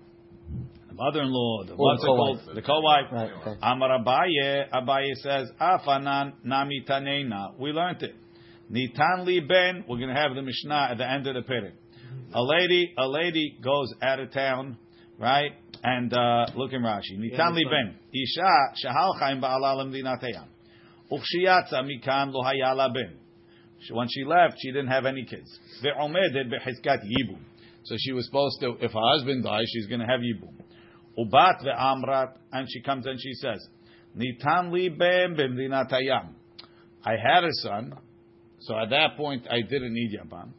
[0.89, 2.41] The mother-in-law, the what's called?
[2.41, 2.55] co-wife.
[2.55, 3.05] The co-wife.
[3.13, 3.31] Right.
[3.41, 3.61] Okay.
[3.63, 7.59] Amar Abaye, Abaye says, Afanan nami tanena.
[7.59, 8.15] We learned it.
[8.71, 9.85] Nitan li ben.
[9.89, 11.75] We're going to have the Mishnah at the end of the period.
[12.35, 14.79] A lady, a lady goes out of town,
[15.19, 15.53] right?
[15.83, 17.19] And uh, look in Rashi.
[17.19, 17.97] Nitan li ben.
[18.13, 20.47] Isha shahal chaim ba'ala lemdinatayam.
[21.13, 23.19] Uchshiyatza mikan lo hayala ben.
[23.81, 25.51] She- When she left, she didn't have any kids.
[25.85, 27.39] Ve'omedet behizkat yibum.
[27.85, 30.55] So she was supposed to, if her husband dies, she's going to have yibum.
[31.19, 33.61] Ubat ve'amrat, and she comes and she says,
[34.17, 36.29] Nitan li ben b'mdinat hayam.
[37.05, 37.95] I had a son,
[38.61, 40.51] so at that point I didn't need yabam.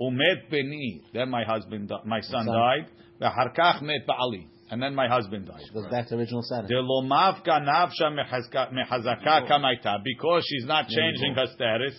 [0.00, 2.54] Umet beni, then my husband, my son Son.
[2.54, 2.86] died.
[3.20, 5.61] Ve'harkach met ba'ali, and then my husband died.
[5.73, 6.69] Goes back to original status.
[6.69, 11.95] Delo mavka nafsha mehazka- mehazaka kamaita, because she's not changing her status.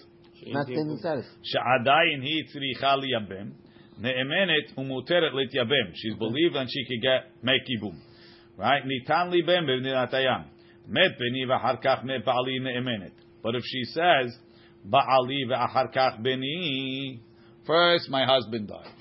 [0.47, 1.27] Not changing status.
[1.43, 3.51] שעדיין היא צריכה לייבם,
[3.99, 5.87] נאמנת ומותרת להתייבם.
[5.93, 7.95] She's believed and she could get, make ייבום.
[8.59, 8.85] Right?
[8.85, 10.43] ניתן ליבם במדינת הים.
[10.89, 13.13] מת בני ואחר כך מת בעלי נאמנת.
[13.43, 14.41] But if she says,
[14.85, 17.19] בעלי ואחר כך בני,
[17.67, 18.98] first my husband died.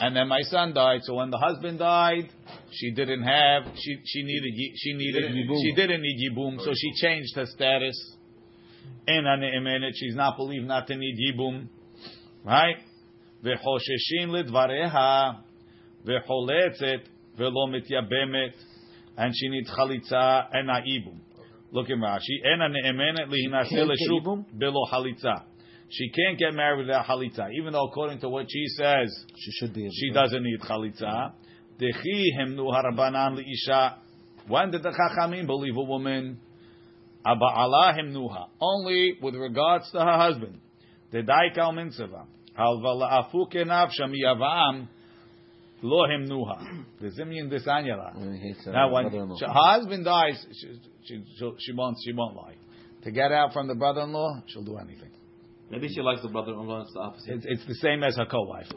[0.00, 1.00] And then my son died.
[1.04, 2.28] So when the husband died,
[2.72, 5.56] she didn't have, she, she needed, yi- she needed, Yibum.
[5.62, 7.94] she didn't need yibum, so she changed her status.
[9.08, 11.66] אין הנאמנת, she's not believed not to need ייבום,
[12.44, 12.78] right?
[13.42, 15.30] וחוששים לדבריה,
[16.04, 18.54] וחולצת ולא מתייבמת,
[19.18, 21.18] and she needs חליצה, אין הייבום.
[21.72, 24.42] Look in Rashi, אין הנאמנת להינשא Can't get לשוק ייבום?
[24.52, 25.32] בלא חליצה.
[25.91, 29.73] She can't get married without chalitza, even though according to what she says, she should
[29.73, 29.89] be.
[29.91, 31.33] She doesn't need chalitza.
[31.79, 33.95] Dechi himnu harabanan liisha.
[34.47, 36.39] When did the chachamim believe a woman?
[37.25, 38.47] Aba'ala himnuha.
[38.61, 40.59] Only with regards to her husband.
[41.11, 41.23] The
[41.55, 42.25] kal minseva.
[42.57, 44.87] Halva la'afu kenav shamiyavam.
[45.81, 46.85] Lo himnuha.
[47.01, 48.15] The Zimyan desanyala.
[48.67, 50.67] Now when her husband dies, she,
[51.05, 52.55] she, she, she won't, she won't lie.
[53.03, 55.08] To get out from the brother-in-law, she'll do anything.
[55.71, 56.81] Maybe she likes the brother-in-law.
[56.81, 57.35] It's the opposite.
[57.35, 58.67] It's, it's the same as her co-wife.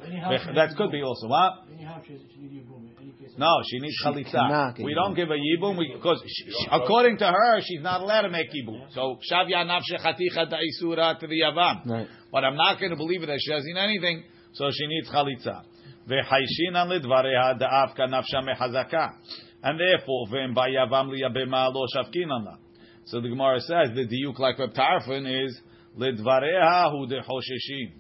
[0.55, 1.65] That could be also what?
[1.73, 3.33] Anyhow, she, she needs yibum any case.
[3.39, 4.79] No, she needs She chalitza.
[4.85, 8.31] We don't give a yibum because she, she- according to her, she's not allowed to
[8.31, 8.93] make yibum.
[8.95, 11.87] So shavya nafshe chaticha da'isura to the yavam.
[11.87, 12.09] Right.
[12.31, 14.25] But I'm not going to believe it that she doesn't need anything.
[14.53, 15.63] So she needs chalitza.
[16.07, 19.13] V'chayshinan lidvareha da'afka nafsha mechazaka.
[19.63, 22.57] And therefore, v'em bayavam liyabema lo shavkinan la.
[23.07, 25.59] So the Gemara says the diuk like Reb Tarfon is
[25.99, 27.93] lidvareha hu dechosheshin.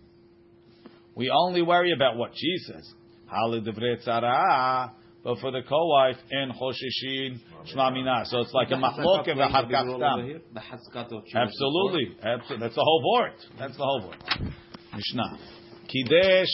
[1.15, 2.95] We only worry about what she says.
[5.25, 7.39] But for the co-wife, en choshishin
[7.73, 8.25] shma mina.
[8.27, 8.77] So it's like a
[9.99, 10.43] tam.
[10.53, 11.23] The haskato.
[11.35, 12.59] Absolutely, absolutely.
[12.59, 13.33] That's the whole word.
[13.59, 14.53] That's the whole word.
[14.95, 15.39] Mishnah.
[15.89, 16.49] Kidesh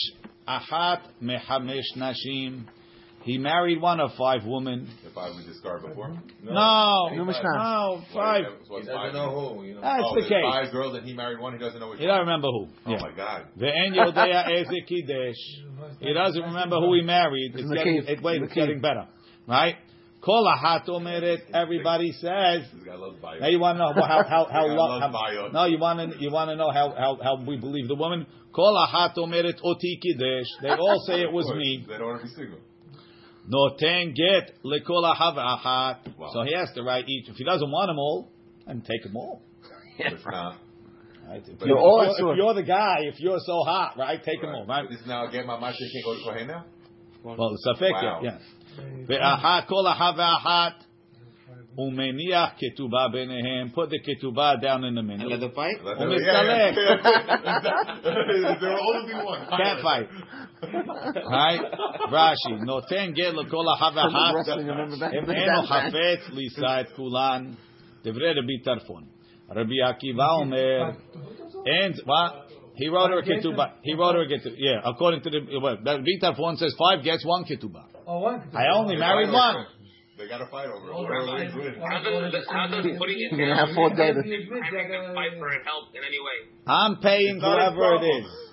[0.47, 2.65] achat mechamesh nashim.
[3.29, 4.89] He married one of five women.
[5.05, 6.09] If I we discard before.
[6.41, 7.43] No, No Mishnah.
[7.43, 8.43] no, five.
[8.67, 9.63] So it's He doesn't know who.
[9.65, 9.81] You know.
[9.81, 10.49] That's oh, the case.
[10.51, 11.53] Five girls and he married one.
[11.53, 11.99] He doesn't know which.
[11.99, 12.15] He one.
[12.17, 12.67] don't remember who.
[12.87, 12.97] Oh Yeah.
[13.01, 13.45] my God.
[13.55, 15.41] Ve'en yodea eze kidesh.
[15.99, 17.51] He doesn't remember who he married.
[17.53, 19.05] It's in the getting, it, wait, In it's getting better,
[19.47, 19.75] right?
[20.21, 20.89] Kol ahat.
[21.53, 22.63] Everybody says.
[22.73, 23.39] This guy loves bio.
[23.41, 26.13] Now you want to know how how how, Yeah, lo- love how no you want
[26.13, 28.25] to you want to know how, how how we believe the woman.
[28.55, 30.47] Kol ahat omeret oti kidesh.
[30.63, 31.85] They all say it was me.
[31.87, 32.59] They don't want to be single.
[33.51, 35.97] Noten get lekol ahat.
[36.33, 37.29] So he has to write each.
[37.29, 38.31] If he doesn't want them all,
[38.65, 39.41] then take them all.
[41.29, 41.43] Right?
[41.45, 44.41] If, you're, all if, you're, if you're the guy, if you're so hot, right, take
[44.41, 44.89] them all, right?
[44.89, 46.65] This is now get my master can't go to Kohen now.
[47.23, 48.21] Well, safek, Wow.
[48.23, 48.39] yeah.
[49.07, 50.73] Ve'ahat kol ahat.
[51.79, 53.71] Umeniach ketubah benehem.
[53.73, 55.29] Put the ketubah down in the And middle.
[55.29, 55.77] let the fight.
[55.85, 56.09] That's it.
[56.09, 56.19] Mr.
[58.59, 59.47] There will only be one.
[59.49, 60.07] Can't fight.
[61.31, 61.61] right?
[62.11, 62.59] Rashi.
[62.65, 64.33] Noten get lekol ahav ahat.
[64.35, 65.35] Wrestling, remember back Em then?
[65.37, 67.57] eno hafetz lisa et kulan.
[68.05, 69.05] Devrei Rabbi Tarfon.
[69.55, 70.95] Rabbi Akiva omer.
[71.65, 72.33] And what?
[72.75, 73.71] He wrote her a ketubah.
[73.83, 74.55] He wrote her a ketubah.
[74.57, 75.79] Yeah, according to the what?
[75.85, 77.85] Rabbi Tarfon says five gets one ketubah.
[78.07, 78.41] Oh, one.
[78.55, 79.65] I only married one.
[80.19, 80.93] They got to fight over it.
[80.93, 81.47] Whoever right.
[81.47, 81.77] wins, wins.
[81.79, 84.15] How does, how does putting it You're gonna down have four days.
[84.19, 86.51] I make them fight for it help in any way?
[86.67, 88.23] I'm paying whatever It's not a whoever it problem.
[88.25, 88.49] is.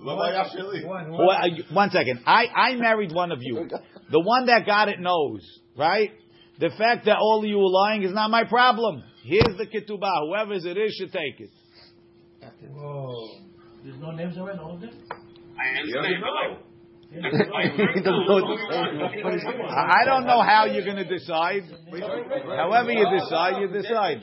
[0.00, 0.84] Love like actually.
[0.86, 1.36] One, Well, one.
[1.36, 2.20] I- one second.
[2.24, 3.68] I, I married one of you.
[4.10, 5.44] The one that got it knows,
[5.76, 6.10] right?
[6.58, 9.02] The fact that all of you are lying is not my problem.
[9.24, 10.26] Here's the ketubah.
[10.26, 11.50] Whoever it is should take it.
[12.72, 13.28] Whoa.
[13.84, 14.90] There's no names around all of them?
[14.90, 16.67] I He doesn't understand, but know.
[17.10, 17.16] He.
[19.88, 21.62] I don't know how you're going to decide.
[22.56, 24.22] However you decide, you decide.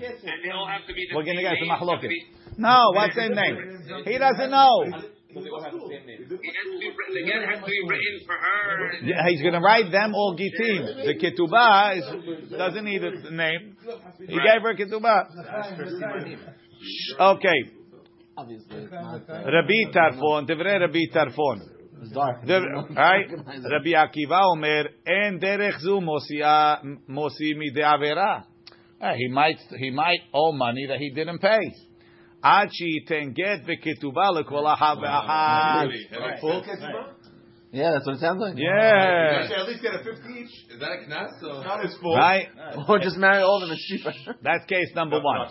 [1.14, 2.26] We're going to get to be-
[2.58, 3.58] No, what's his name?
[4.06, 4.86] He doesn't know.
[4.88, 5.44] It
[7.44, 8.92] has to be written, for her.
[9.28, 10.86] He's going to write them all gitim.
[11.06, 12.06] The ketubah is,
[12.52, 13.76] doesn't need a name.
[14.20, 15.26] He gave her ketubah.
[17.20, 17.72] Okay.
[18.38, 21.62] Rabbi Tarfon, Devrei Rabbi Tarfon.
[22.02, 22.46] It's dark.
[22.46, 22.62] The-
[22.96, 23.30] right?
[23.30, 26.80] Rabbi Akiva Omer, en derech zu mosia
[27.10, 28.44] mosi mide avera.
[29.02, 31.72] Eh, He might he might owe money that he didn't pay.
[32.44, 35.90] Ad sheiten get v'ketubah lekol ahav ve'ahad.
[37.76, 37.84] Right.
[37.84, 37.84] Full ketubah?
[37.84, 38.58] Yeah, that's what it sounds like.
[38.58, 39.48] You Yeah.
[39.48, 40.72] should at least get a 50 each.
[40.74, 41.40] Is that a knas?
[41.42, 42.16] So not as full.
[42.16, 42.48] Right?
[42.90, 43.78] Or just marry all of them.
[43.78, 44.14] It's cheaper.
[44.42, 45.48] That's case number one.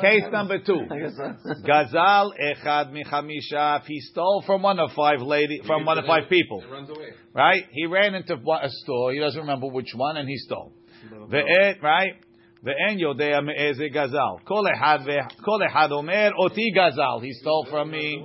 [0.00, 0.80] Case number two.
[0.90, 1.54] I guess so.
[1.64, 3.80] Gazal echad michamisha.
[3.80, 6.88] If he stole from one of five lady, from one of five people, It runs
[6.90, 7.10] away.
[7.34, 7.64] right?
[7.72, 9.12] He ran into a store.
[9.12, 10.72] He doesn't remember which one, and he stole.
[11.30, 12.14] Ve'et, right?
[12.64, 14.44] Ve'en yodea me'eze gazal.
[14.44, 17.22] Kol echad ve- kol echad omer oti gazal.
[17.22, 18.24] He stole from me.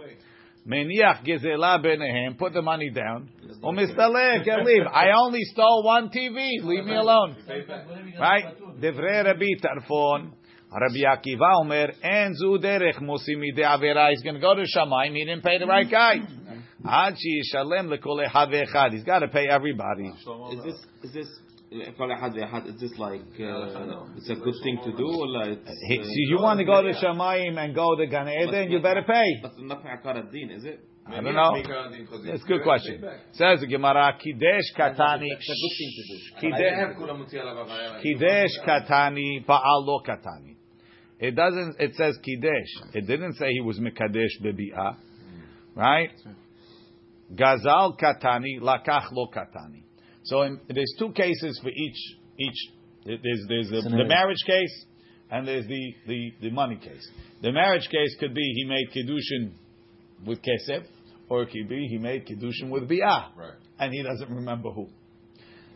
[0.68, 2.38] Meniach gezela benehem.
[2.38, 3.30] Put the money down.
[3.62, 4.88] Umistalek oh, and leave.
[4.92, 6.64] I only stole one TV.
[6.64, 7.36] Leave me alone.
[8.20, 8.46] Right?
[8.80, 10.32] Devrei Rabbi Tarfon.
[10.74, 14.10] Rabbi Akiva Omer, en zu derech musi mide avera.
[14.10, 15.16] He's going to go to Shamayim.
[15.16, 16.18] He didn't pay the right guy.
[16.18, 16.88] Mm-hmm.
[16.88, 17.16] Ad
[17.52, 18.92] shalem lekol echad.
[18.92, 20.08] He's got to pay everybody.
[20.08, 21.28] Is this is this
[21.98, 25.70] kol ahad ve'ahad, is this like uh, it's a good thing to do or it's,
[25.88, 28.80] He- uh, so you want to go to Shamayim and go to Gan Eden, you
[28.80, 29.40] better pay.
[29.42, 30.80] But not ma'akar din, is it?
[31.06, 31.62] I don't know.
[32.26, 33.04] That's a good question.
[33.34, 35.28] Says the Gemara, Kidesh Katani.
[35.32, 36.54] It's a good thing to do.
[36.54, 36.96] Kidesh,
[38.04, 40.56] Kidesh Katani, Baal Lo Katani.
[41.20, 42.96] It doesn't, it says Kidesh.
[42.96, 44.96] It didn't say he was Mekadesh Bebi'ah.
[45.76, 46.12] Right?
[47.34, 49.83] Gazal Katani, Lakach Lo Katani.
[50.24, 51.98] So in, there's two cases for each,
[52.40, 52.72] each,
[53.06, 54.86] there's, there's the, the marriage case
[55.32, 57.08] and there's the, the, the money case.
[57.42, 59.54] The marriage case could be he made Kiddushin
[60.26, 60.86] with Kesef,
[61.30, 63.54] or it could be he made Kiddushin with Bi'ah Right.
[63.80, 64.88] and he doesn't remember who.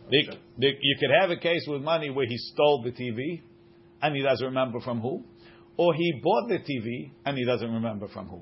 [0.10, 3.42] The, the, you could have a case with money where he stole the TV
[4.02, 5.24] and he doesn't remember from who,
[5.76, 8.42] or he bought the TV and he doesn't remember from who.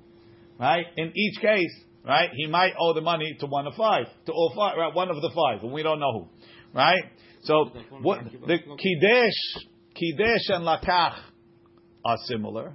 [0.59, 0.85] Right?
[0.95, 1.73] In each case,
[2.05, 5.09] right, he might owe the money to one of five, to all five, right, one
[5.09, 6.27] of the five, and we don't know who.
[6.73, 7.03] Right?
[7.43, 7.69] So
[8.01, 9.63] what the Kidesh,
[9.95, 11.15] Kidesh and Lakach
[12.03, 12.73] are similar.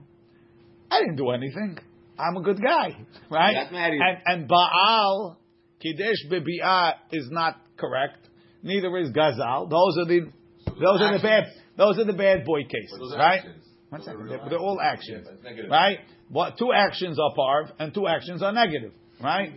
[0.91, 1.79] I didn't do anything.
[2.19, 2.97] I'm a good guy,
[3.31, 3.57] right?
[3.73, 5.39] And and Baal
[5.85, 8.29] Kidesh bebi'ah is not correct.
[8.63, 9.71] Neither is Gazal.
[9.71, 10.31] Those are the
[10.67, 11.45] those are the bad
[11.77, 13.39] those are the bad boy cases, Those are right?
[13.39, 13.65] actions.
[13.89, 14.25] One Those are second.
[14.25, 15.27] real They're, they're all actions.
[15.27, 15.99] actions, Yeah, right?
[16.29, 19.53] What two actions are parv and two actions are negative, right?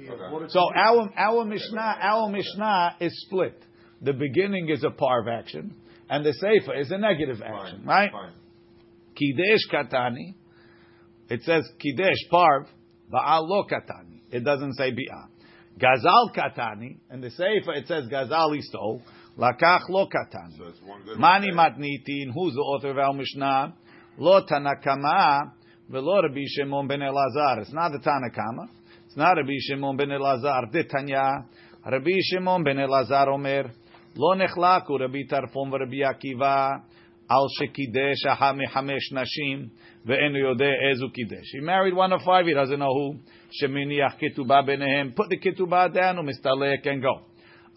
[0.50, 3.62] So our our Mishnah our Mishnah is split.
[4.02, 5.74] the beginning is a parv action,
[6.10, 8.12] and the seifa is a negative action, Fine, right?
[8.12, 8.34] Fine.
[9.16, 10.36] Kidesh katani.
[11.30, 12.68] It says kidesh parv,
[13.12, 14.22] ba'al lo katani.
[14.32, 15.28] It doesn't say bi'ah.
[15.80, 19.02] Gazal katani, and the seifa it says gazal stole.
[19.38, 20.58] Lakach lo katani.
[20.58, 21.16] So.
[21.18, 22.32] Mani matnitin.
[22.34, 23.74] Who's the author of our Mishnah?
[24.18, 25.54] Lo Tanakama
[25.90, 27.62] velo Rabbi Shimon ben Elazar.
[27.62, 28.70] It's not the Tanakama.
[29.18, 30.72] Rabbi Shimon ben Elazar.
[30.72, 31.46] De Tanya.
[31.86, 33.72] Rabbi Shimon ben Elazar Omer.
[34.16, 36.82] Lo nechlaku Rabbi Tarfon v'Rabbi Akiva.
[37.30, 39.70] Al shekidesh aha mechamesh nashim
[40.06, 41.42] ve'enu yodeh.
[41.52, 42.46] He married one of five.
[42.46, 43.20] He doesn't know who.
[43.62, 45.16] Sheminiach ketubah benehem.
[45.16, 46.18] Put the ketubah down.
[46.18, 47.22] Umistalek and go.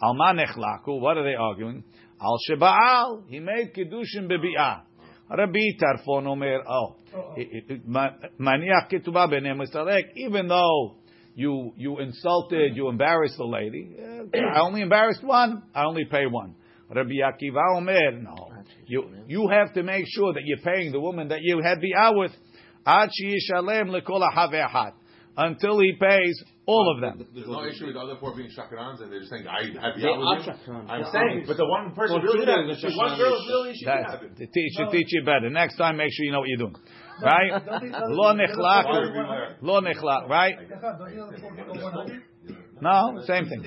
[0.01, 0.99] Al ma nechlaku.
[0.99, 1.83] What are they arguing?
[2.19, 3.23] Al.
[3.27, 4.81] He made kedushin bebi'ah.
[5.29, 6.95] Rabbi Tarfon Omer, oh,
[8.39, 10.05] maniach ketubah benem mistalek.
[10.05, 10.95] Um even though
[11.37, 13.95] you you insulted, you embarrassed the lady,
[14.55, 15.61] I only embarrassed one.
[15.73, 16.55] I only pay one.
[16.89, 18.49] Rabbi Akiva Omer, no,
[18.87, 21.93] you you have to make sure that you're paying the woman that you had the
[21.95, 22.31] hour with.
[22.87, 23.91] Ad yishalem
[24.35, 24.93] havehat
[25.37, 27.27] until he pays all of them.
[27.35, 29.95] There's no issue with the other four being chakrans, and they're just saying, I have
[29.95, 30.73] They the are with you.
[30.89, 32.77] I'm saying, but the one person Well, really Judah did.
[32.77, 34.35] is a One girl really, she can That, have it.
[34.37, 34.47] to
[34.91, 35.49] teach you better.
[35.49, 36.75] Next time, make sure you know what you're doing.
[37.21, 37.51] Right?
[38.07, 39.61] Lo nechlaku.
[39.61, 40.29] Lo nechlak.
[40.29, 40.55] Right?
[42.81, 43.63] No, same thing.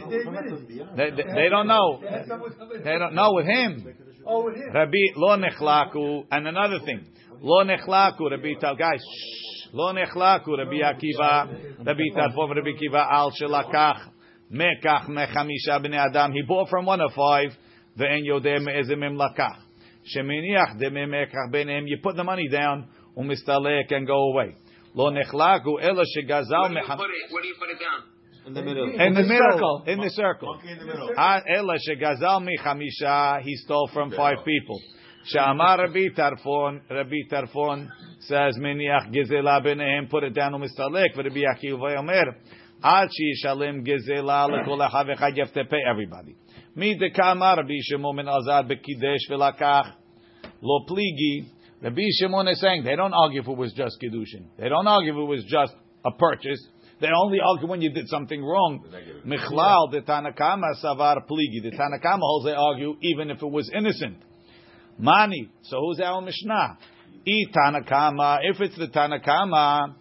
[0.96, 2.00] They, they, they don't know.
[2.00, 3.94] They don't know with him.
[4.24, 4.72] Oh, with him.
[4.72, 6.26] Rabbi lo nechlaku.
[6.30, 7.04] And another thing,
[7.40, 8.30] lo nechlaku.
[8.30, 9.02] Rabbi Tal guys.
[9.72, 10.56] Lo nechlaku.
[10.58, 11.84] Rabbi Akiva.
[11.84, 12.54] Rabbi Tarfon.
[12.54, 14.10] Rabbi Akiva al shelakach
[14.52, 16.32] mekach mechamisha bnei adam.
[16.32, 17.50] He bought from one of five.
[17.98, 19.58] Yodeh me'ezeh mem lakach.
[20.14, 21.82] Sheminiach mekach benem.
[21.86, 22.88] You put the money down.
[23.16, 24.54] Umistalek and go away.
[24.94, 26.96] Lo nechlaku ela shegazal Where you mecham.
[26.98, 27.32] put it?
[27.32, 28.02] Where do you put it down?
[28.46, 28.84] In the middle.
[29.00, 29.82] In the middle.
[29.86, 30.54] In the circle.
[30.54, 31.10] Monkey in the middle.
[31.16, 33.42] Ah, Ela shegazal mechamisha.
[33.42, 34.80] he stole from five people.
[35.26, 37.88] Sha'amar Rabbi Tarfon, Rabbi Tarfon
[38.20, 42.36] says, Miniach gezela benehem, put it down on Mistalek, Rabbi Akiva Omer,
[42.82, 43.10] Ad
[43.42, 46.34] shalem gezela lekol achav echad, you have to pay everybody.
[46.74, 49.92] Mi dekama Rabbi Shimon ben Azad bekidesh velakach,
[50.62, 51.50] lo pligi.
[51.82, 54.46] Rabbi Shimon is saying, they don't argue if it was just Kiddushin.
[54.58, 55.72] They don't argue if it was just
[56.04, 56.60] a purchase.
[57.00, 58.84] They only argue when you did something wrong.
[59.26, 61.62] Michlal, the Tanakama savar pligi.
[61.62, 64.18] The Tanakama holds they argue even if it was innocent.
[64.98, 65.50] Mani.
[65.62, 66.76] So who's our Mishnah?
[67.24, 68.40] E Tanakama.
[68.42, 69.94] If it's the Tanakama,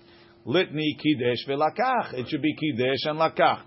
[0.46, 2.13] litni kidesh velakach.
[2.15, 3.62] It should be kidesh and lakach.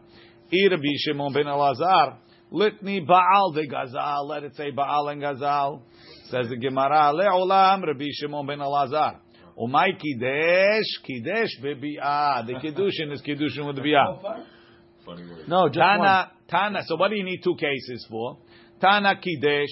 [0.52, 2.16] E Rabbi Shimon ben Elazar.
[2.52, 4.28] Litni baal vegazal.
[4.28, 5.80] Let it say baal and gazal.
[6.32, 7.12] Says the Gemara.
[7.12, 9.18] Le'olam Rabbi Shimon ben Elazar.
[9.58, 12.46] Umay kidesh, kidesh bebi'ah.
[12.46, 14.46] The kiddushin is kiddushin with the bi'ah.
[15.46, 16.84] No, just Tana, Tana.
[16.86, 18.38] So what do you need two cases for?
[18.80, 19.66] Tana Kidesh,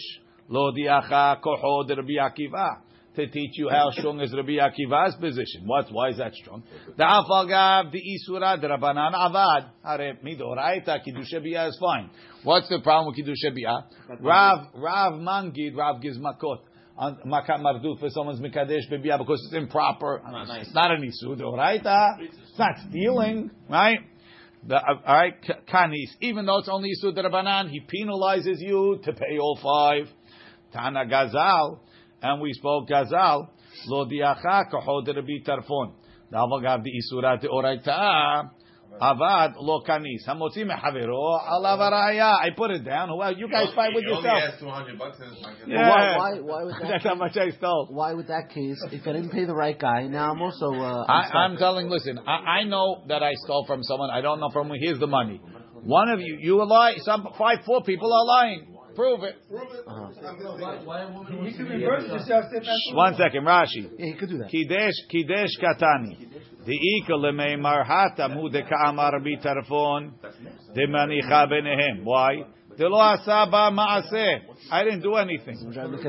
[0.50, 2.82] Lo Diacha Koho de Rabbi Akiva.
[3.16, 5.62] To teach you how strong is Rabbi Akiva's position.
[5.66, 5.86] What?
[5.90, 6.62] Why is that strong?
[6.96, 9.70] The Afagav, the Isura, the Rabbanan Avad.
[9.82, 12.10] Are Midoraita, Kiddush Biyah is fine.
[12.44, 14.20] What's the problem with Kiddush Biyah?
[14.20, 16.58] Rav, Rav Mangid, Rav gives makot.
[16.96, 20.22] on Makat Mardut for someone's Mikadesh Bibiyah because it's improper.
[20.24, 20.66] Not nice.
[20.66, 22.20] It's not an Isur, Doraita.
[22.20, 23.98] It's not stealing, right?
[24.66, 25.34] The, uh, all right,
[25.72, 26.10] kanis.
[26.20, 30.06] Even though it's only Yisud Rabbanan, he penalizes you to pay all five.
[30.72, 31.80] Tana Gazal,
[32.22, 33.48] and we spoke Gazal.
[33.86, 35.94] Lo diacha kahod Rabbi Tarfon.
[36.32, 38.50] Davagav the Isurat Oraita.
[39.00, 40.26] Avad lo kanis.
[40.28, 42.34] Hamotzi mehavero alav araya.
[42.42, 43.16] I put it down.
[43.16, 44.52] Well, you guys fight with He only yourself.
[44.52, 45.68] has 200 bucks in his pocket.
[45.68, 45.88] Yeah.
[45.88, 47.88] Why, why, why would that That's how much I stole.
[47.90, 50.72] Why with that case, if I didn't pay the right guy, now I'm also.
[50.74, 51.88] Uh, I, I'm telling.
[51.88, 54.10] Listen, I, I know that I stole from someone.
[54.10, 54.74] I don't know from who.
[54.78, 55.40] Here's the money.
[55.82, 56.98] One of you, you are lying.
[57.04, 58.66] Some five, four people are lying.
[59.00, 59.36] Prove it.
[59.86, 60.08] Uh-huh.
[60.84, 62.04] Why a woman wants to be reverse
[62.92, 63.88] One second, Rashi.
[63.96, 64.50] Yeah, he could do that.
[64.52, 66.28] Kidesh, Kidesh Katani.
[66.66, 70.12] The Ika lemeimar hatamu de ka'amar bitarfon
[70.74, 72.04] de manicha benehem.
[72.04, 72.44] Why?
[72.76, 74.40] De lo asaba ma'aseh.
[74.70, 75.56] I didn't do anything.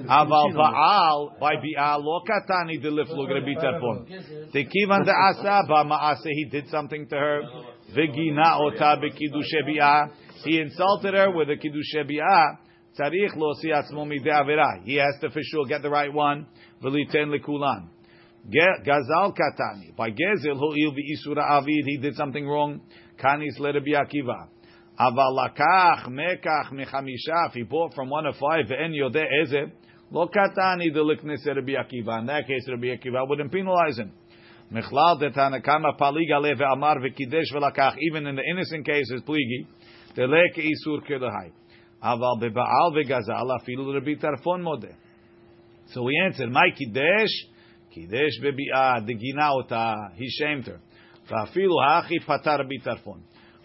[0.10, 4.52] Aval Baal by Baal lo katani de liflug Rabbi Tarfon.
[4.52, 6.26] The kivan de asaba ma'aseh.
[6.26, 7.42] He did something to her.
[7.96, 10.10] V'gina ota bekidushe bi'ah.
[10.44, 12.58] He insulted her with a kidushe bi'ah.
[12.98, 14.06] Tzarich lo si atzmo.
[14.84, 16.46] He has to for sure get the right one.
[16.82, 16.90] By
[20.10, 20.74] Gezel.
[21.66, 22.82] He did something wrong.
[27.54, 28.72] He bought from one of five.
[28.72, 28.92] In
[32.26, 32.68] that case,
[33.28, 34.12] wouldn't penalize him.
[38.00, 39.22] Even in the innocent cases.
[42.04, 42.18] So
[46.04, 47.30] we answered, my kiddush,
[47.94, 50.80] kiddush bebi'ah, degina ota, he shamed her.
[51.30, 53.22] Va'afilu hachi patar Rabbi Tarfon.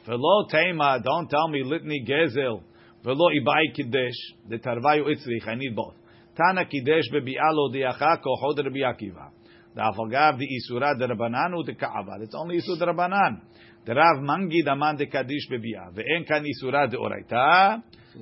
[0.07, 2.61] Velo tema, don't tell me litni gezel.
[3.03, 5.95] Velo ibai kiddush, the tarvayu itzrich, I need both.
[6.37, 9.31] Tana kiddush bebi'ah lo diacha kohod Rabbi Akiva.
[9.75, 12.21] The afagav the isura de rabananu de ka'aval.
[12.21, 13.41] It's only isur de rabanan.
[13.87, 15.93] The rav mangi daman de kadish bebi'ah.
[15.95, 16.27] Ve'en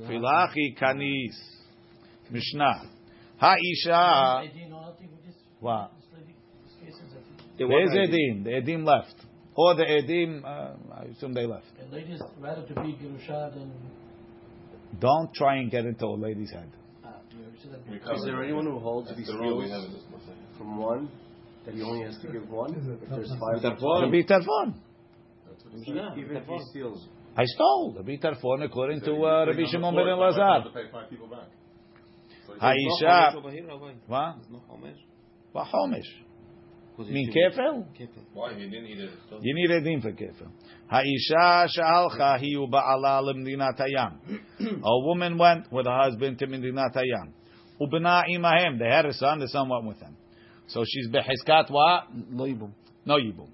[0.02, 0.48] kan isura de oraita.
[0.52, 1.36] Filachi kanis.
[2.30, 2.90] Mishnah.
[3.38, 4.44] Ha'isha.
[4.44, 5.08] Edim know nothing.
[5.60, 5.90] What?
[5.96, 6.34] This lady,
[6.64, 8.44] this case is that They Where's Edim?
[8.44, 9.14] The Edim left.
[9.56, 11.66] Or the Edim, uh, I assume they left.
[11.78, 13.72] the ladies rather to be Gerusha than.
[15.00, 16.70] Don't try and get into a lady's head.
[17.30, 18.14] You ever see that?
[18.16, 20.58] Is there anyone who holds That's these the rule we fields have in this Masechah.
[20.58, 21.08] from one
[21.66, 22.74] that he only has to give one?
[22.74, 24.10] If there's five, Tarfon.
[24.10, 24.74] The Tarfon.
[26.18, 27.08] even if he steals.
[27.36, 30.40] I stole the Tarfon according to uh, Rabbi He's on the Shimon ben floor, so
[30.40, 30.64] I have Elazar.
[30.64, 31.48] to pay five people back.
[32.46, 33.34] So he- Ha'isha.
[33.36, 33.92] Over here, Rabbi.
[34.06, 34.36] What?
[34.36, 34.62] There's no.
[35.52, 36.02] What Homish?
[36.96, 37.86] Mean it's kefil?
[37.98, 38.22] Kefil.
[38.34, 38.54] Why?
[38.54, 39.10] He didn't eat it.
[39.28, 40.48] So- You need Edim for kefil.
[40.88, 44.18] Ha'isha sha'alcha hi uba'ala limdinat hayam.
[44.84, 47.32] A woman went with her husband to Midinat hayam.
[47.80, 48.78] Ubna imahem.
[48.78, 49.40] They had a son.
[49.40, 50.16] The son went with them.
[50.68, 52.04] So she's behizkat what?
[52.30, 52.70] Lo yibum.
[53.04, 53.48] No yibum.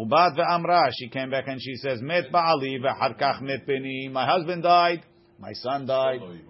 [0.00, 4.08] Ubad ve'amra, she came back and she says, Met ba'ali ve'harkach met beni.
[4.08, 5.02] My husband died,
[5.38, 6.40] my son died, No, you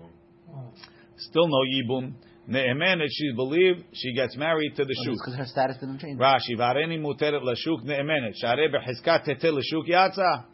[0.49, 0.75] won't.
[1.17, 2.13] still no yibum.
[2.47, 5.15] Ne'emenet, she's believed, she gets married to the shuk.
[5.15, 6.19] Because her status didn't change.
[6.19, 8.35] Rashi, v'areni muteret l'shuk ne'emenet.
[8.37, 10.45] Share behizkat tetel l'shuk yatza.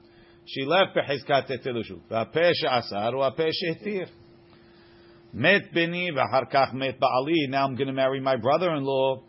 [0.47, 2.01] She left behizkat tetel l'shuk.
[2.11, 4.07] V'apeh she'asar, v'apeh she'tir.
[5.35, 7.49] Met beni ve'harkach met ba'ali.
[7.49, 9.23] Now I'm going to marry my brother-in-law.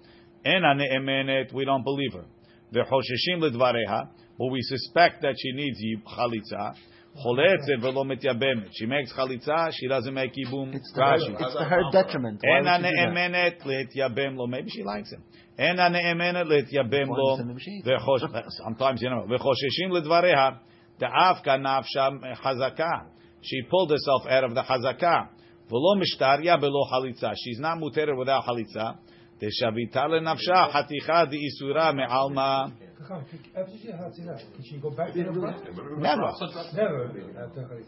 [0.45, 2.25] Ena ne'emenet, we don't believe her.
[2.73, 6.75] Ve'chosheshim l'dvareha, but we suspect that she needs yib- chalitza.
[7.23, 8.69] Choletzet ve'lo mityabemet.
[8.73, 10.75] She makes chalitza, she doesn't make yibum.
[10.75, 12.41] It's to, her, it's to her detriment.
[12.43, 13.13] Why Ena would she do that?
[13.13, 14.45] ne'emenet le'etyabem lo.
[14.47, 15.23] Maybe she likes him.
[15.57, 17.37] Ena ne'emenet le'etyabem Why lo.
[17.37, 20.59] does maybe she- Ve'chosh- Sometimes, you know, ve'chosheshim l'dvareha.
[21.01, 23.05] Da'afka nafsha chazaka.
[23.41, 25.29] She pulled herself out of the chazaka.
[25.71, 27.33] V'lo mishtarya below chalitza.
[27.43, 28.97] She's not muteret without chalitza.
[29.41, 32.71] Deshavita le'nafsha haticha di'isura me'alma.
[33.09, 35.63] After she had can she go back to the front?
[35.99, 36.33] Never.
[36.73, 37.13] Never.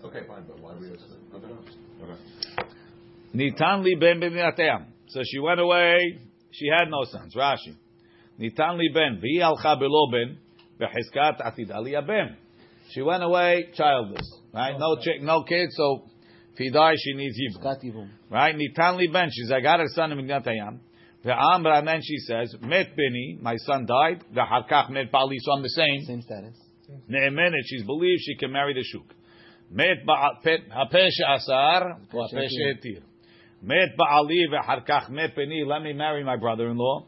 [0.05, 0.87] Okay, fine, but why we?
[0.87, 0.97] Okay.
[2.03, 2.17] Okay.
[3.33, 4.85] Nitan li ben b'minateam.
[5.07, 6.19] So she went away.
[6.51, 7.35] She had no sons.
[7.35, 7.75] Rashi.
[8.39, 10.37] Nitan li ben v'hi alcha below ben
[10.79, 12.37] v'chizkat atida li ben.
[12.91, 14.39] She went away childless.
[14.53, 14.77] Right?
[14.77, 15.75] No chick, no kids.
[15.75, 16.03] So
[16.53, 18.09] if he dies, she needs yibum.
[18.29, 18.55] Right?
[18.55, 19.29] Nitan li ben.
[19.31, 20.27] She's I got a son in
[21.25, 21.63] Mignatayam.
[21.63, 24.23] Ve'amra, and then she says, Met bini, my son died.
[24.33, 26.01] Ve'harkach met ba'ali, so I'm the same.
[26.05, 26.55] Same status.
[27.09, 29.13] Ne'emenet, she's believed she can marry the shuk.
[29.71, 33.01] Met ba'al, pet, hapeh she'asar, or hapeh she'etir.
[33.61, 37.05] Met ba'ali ve'harkach met bini, let me marry my brother-in-law.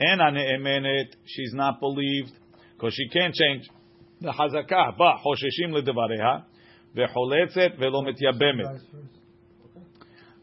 [0.00, 2.32] Ena ne'emenet, she's not believed,
[2.74, 3.68] because she can't change
[4.20, 4.96] the hazakah.
[4.96, 6.44] But, hosheshim ledevareha,
[6.96, 8.80] ve'choletzet ve'lo mityabemet.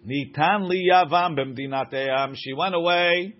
[0.06, 2.36] Nitan li yavam b'mdinateam.
[2.36, 3.36] She went away.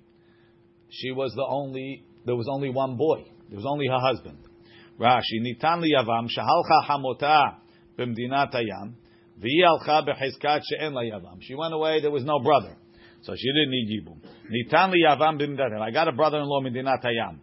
[0.90, 2.04] She was the only.
[2.26, 3.24] There was only one boy.
[3.50, 4.40] There was only her husband.
[5.00, 5.42] Rashi.
[5.42, 7.58] Nitan li yavam shahalcha hamota
[8.00, 8.94] b'mdinatayam.
[9.40, 11.38] V'hi alcha b'chizkat she'en la yavam.
[11.42, 12.02] She went away.
[12.02, 12.76] There was no brother,
[13.22, 14.20] so she didn't need yibum.
[14.50, 15.82] Nitan li yavam b'mdinatayam.
[15.82, 17.40] I got a brother-in-law b'mdinatayam.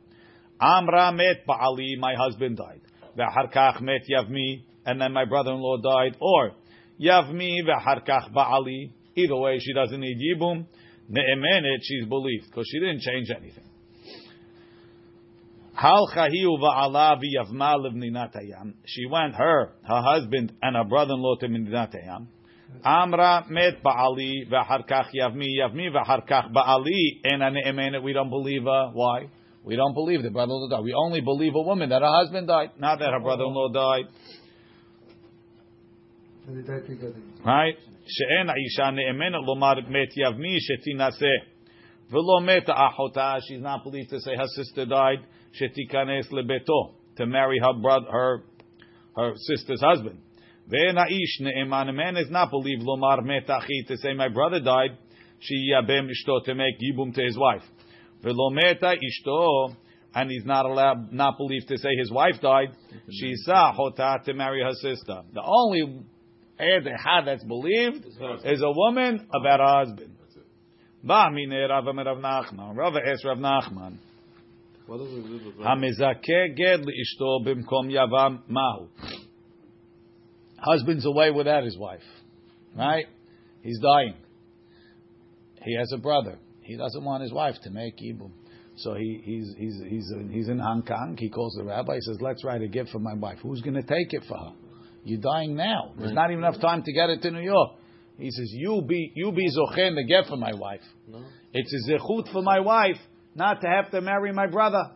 [0.60, 1.96] Amra met ba'ali.
[1.98, 2.80] My husband died.
[3.16, 6.16] V'harkach met yavmi, and then my brother-in-law died.
[6.20, 6.52] Or
[7.00, 8.92] Yavmi v'harkach ba'ali.
[9.14, 10.66] Either way, she doesn't need yibum.
[11.10, 13.64] Ne'emenet, she's believed because she didn't change anything.
[18.84, 22.26] She went, her, her husband, and her brother-in-law to Midinatayam.
[22.84, 28.02] Amra met ba'ali v'harkach yavmi yavmi v'harkach ba'ali ena ne'emenet.
[28.02, 28.90] We don't believe her.
[28.92, 29.28] Why?
[29.64, 30.84] We don't believe the brother-in-law died.
[30.84, 34.04] We only believe a woman that her husband died, not that her brother-in-law died.
[34.04, 34.20] And they died
[36.22, 36.31] together.
[37.45, 37.77] Right?
[38.07, 41.25] שאין האישה נאמנת לומר מת יבמי שתינשא
[42.09, 45.19] ולא מתה אחותה, she's not believed to say her sister died,
[45.53, 48.43] שתיכנס לביתו, to marry her brother, her,
[49.17, 50.17] her sister's husband.
[50.69, 54.59] ואין האיש נאמן, a man is not believed לומר מת אחי, to say my brother
[54.59, 54.95] died,
[55.39, 57.67] שיייבם אשתו, to make yibum to his wife.
[58.23, 59.67] ולא מתה אשתו,
[60.15, 62.71] and he's not allowed, not believed to say his wife died,
[63.09, 65.21] שישא אחותה, to marry her sister.
[65.33, 66.03] The only
[66.58, 68.04] Ed Echad that's believed
[68.44, 70.16] is a woman about her husband.
[71.02, 72.76] Ba mine Rav Amar Rav Nachman.
[72.76, 73.96] Rav es Rav Nachman.
[74.86, 78.88] What does it do with Hamizakeh ged liishto bimkom yavam mahu.
[80.58, 82.02] Husband's away without his wife.
[82.76, 83.06] right?
[83.62, 84.14] He's dying.
[85.64, 86.38] He has a brother.
[86.60, 88.30] He doesn't want his wife to make ibum.
[88.76, 91.16] So he, he's, he's, he's, in, he's in Hong Kong.
[91.18, 91.94] He calls the rabbi.
[91.94, 93.38] He says, let's write a gift for my wife.
[93.42, 94.52] Who's going to take it for her?
[95.04, 95.92] You're dying now.
[95.98, 97.72] There's not even enough time to get it to New York.
[98.18, 100.82] He says, you be, you be zochen the get for my wife.
[101.08, 101.24] No.
[101.52, 102.98] It's a zechut for my wife
[103.34, 104.92] not to have to marry my brother.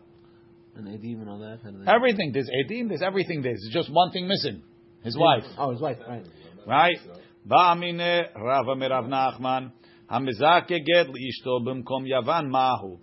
[0.77, 1.59] And Edim and all that.
[1.65, 2.33] They- Everything.
[2.33, 2.89] There's edim.
[2.89, 3.43] There's everything.
[3.43, 4.63] There's just one thing missing.
[5.03, 5.45] His wife.
[5.59, 5.97] Oh, his wife.
[6.07, 6.27] Right.
[6.67, 6.97] Right?
[7.49, 9.73] Ba'amine Rava Mirav Nachman
[10.11, 12.99] Hamizake ged liishto b'mkom Yavan mahu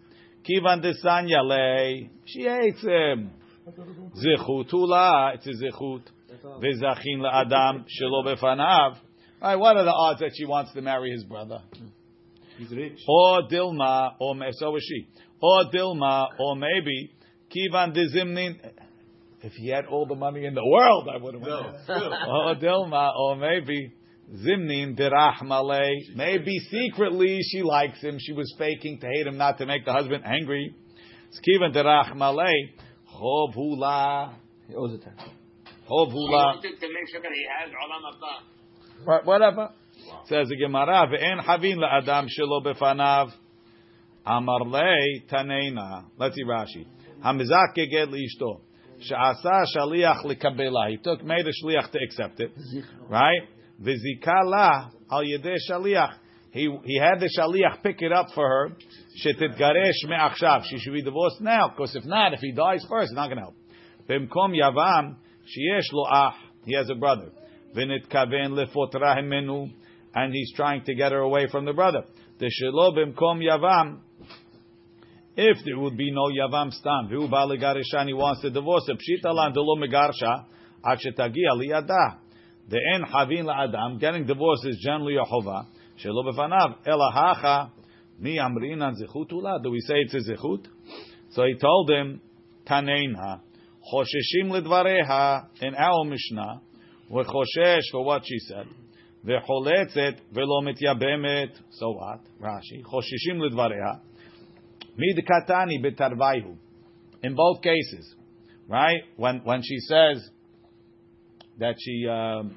[0.47, 3.31] Kivan desan yalei She hates him
[4.15, 6.01] Zechut ula It's a zechut
[6.41, 8.97] V'zachin la'adam Shelo befanav
[9.41, 11.59] Right, what are the odds that she wants to marry his brother?
[12.57, 12.97] He's rich.
[13.07, 15.07] Or Dilma, or so is she.
[15.41, 17.11] Or Dilma, or maybe
[17.53, 18.55] Kivan dezimnin.
[19.41, 21.43] If he had all the money in the world, I would have.
[21.43, 23.91] No, or Dilma, or maybe
[24.31, 25.91] Zimnin dirach malay.
[26.15, 28.17] Maybe secretly she likes him.
[28.19, 30.73] She was faking to hate him, not to make the husband angry.
[31.31, 32.73] Skivan dirach malay.
[33.13, 34.37] Chov hula.
[34.67, 35.42] He owes it to her.
[35.87, 36.45] Chov He hula.
[36.55, 39.05] wanted to make sure that he has Olam Haba.
[39.05, 39.69] Right, whatever.
[40.25, 43.31] Says the Gemara, ve'en havin la'adam shelo befanav.
[44.25, 46.05] Amar lei taneina.
[46.17, 46.85] Let's see Rashi.
[47.23, 48.61] Hamizak geged liishto.
[49.01, 50.89] She'asa shaliach likabela.
[50.89, 52.51] He took, made a shliach to accept it.
[53.09, 53.41] Right?
[53.81, 56.15] V'zika la al yedei shaliach.
[56.51, 58.71] He, he had the shaliach pick it up for her.
[59.25, 60.63] Shetitgaresh me'achshav.
[60.69, 63.37] She should be divorced now, because if not, if he dies first, it's not going
[63.37, 63.55] to help.
[64.07, 65.15] B'mkom yavam,
[65.45, 66.35] sheyesh lo ach.
[66.65, 67.31] He has a brother.
[67.75, 69.71] V'nitkaven lefotra himenu.
[70.15, 72.03] And he's trying to get her away from the brother.
[72.39, 73.99] The shelo b'mkom yavam.
[75.35, 78.93] If there would be no yavam stam, garishan, he wants to divorce her.
[78.93, 80.45] Pshita lan delo megarsha,
[80.85, 82.17] ad shetagia liyada.
[82.69, 85.65] The en havin la'adam, getting divorced is generally a chova.
[86.03, 87.71] Shelo b'fanav, ela hacha,
[88.19, 89.59] mi amrinan zechut ula.
[89.63, 90.67] Do we say it's a zechut?
[91.31, 92.21] So he told him,
[92.67, 93.41] taneina,
[93.91, 96.61] Choshesim lidvareha in our Mishnah,
[97.09, 98.65] we're choshesh for what she said.
[99.25, 101.49] Vecholetzet velo mityabemet.
[101.71, 102.19] So what?
[102.41, 102.83] Rashi.
[102.83, 103.99] Chosheshim lidvareha.
[104.97, 106.55] Midkatani betarvayhu.
[107.23, 108.15] In both cases,
[108.67, 109.01] right?
[109.15, 110.29] When when she says
[111.59, 112.55] that she um,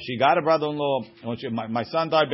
[0.00, 1.02] she got a brother-in-law.
[1.24, 2.28] When she, my, my son died.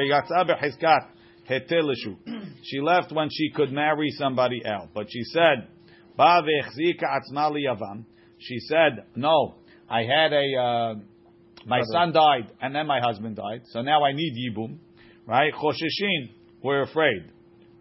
[2.63, 5.69] She left when she could marry somebody else, but she said
[6.16, 8.04] באה והחזיקה עצמה ליוון.
[8.40, 9.56] She said, no,
[9.88, 10.96] I had a uh,
[11.66, 14.78] my son died, and then my husband died, so now I need yibum,
[15.28, 15.54] right?
[15.54, 16.32] Chosheshin,
[16.64, 17.32] we're afraid.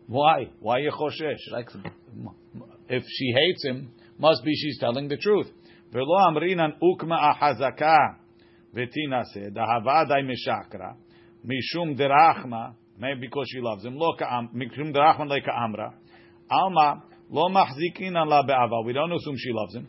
[0.07, 0.51] Why?
[0.61, 1.37] Why you choshesh?
[1.39, 1.85] She likes him.
[2.89, 5.47] If she hates him, must be she's telling the truth.
[5.93, 8.17] V'lo amrinan ukma ahazaka
[8.75, 10.95] v'tina said dahavadai mishakra
[11.45, 15.95] mishum derachma maybe because she loves him lo ka'am mishum derachma le ka'amra
[16.51, 19.87] alma lo mahzikinan la be'ava we don't assume she loves him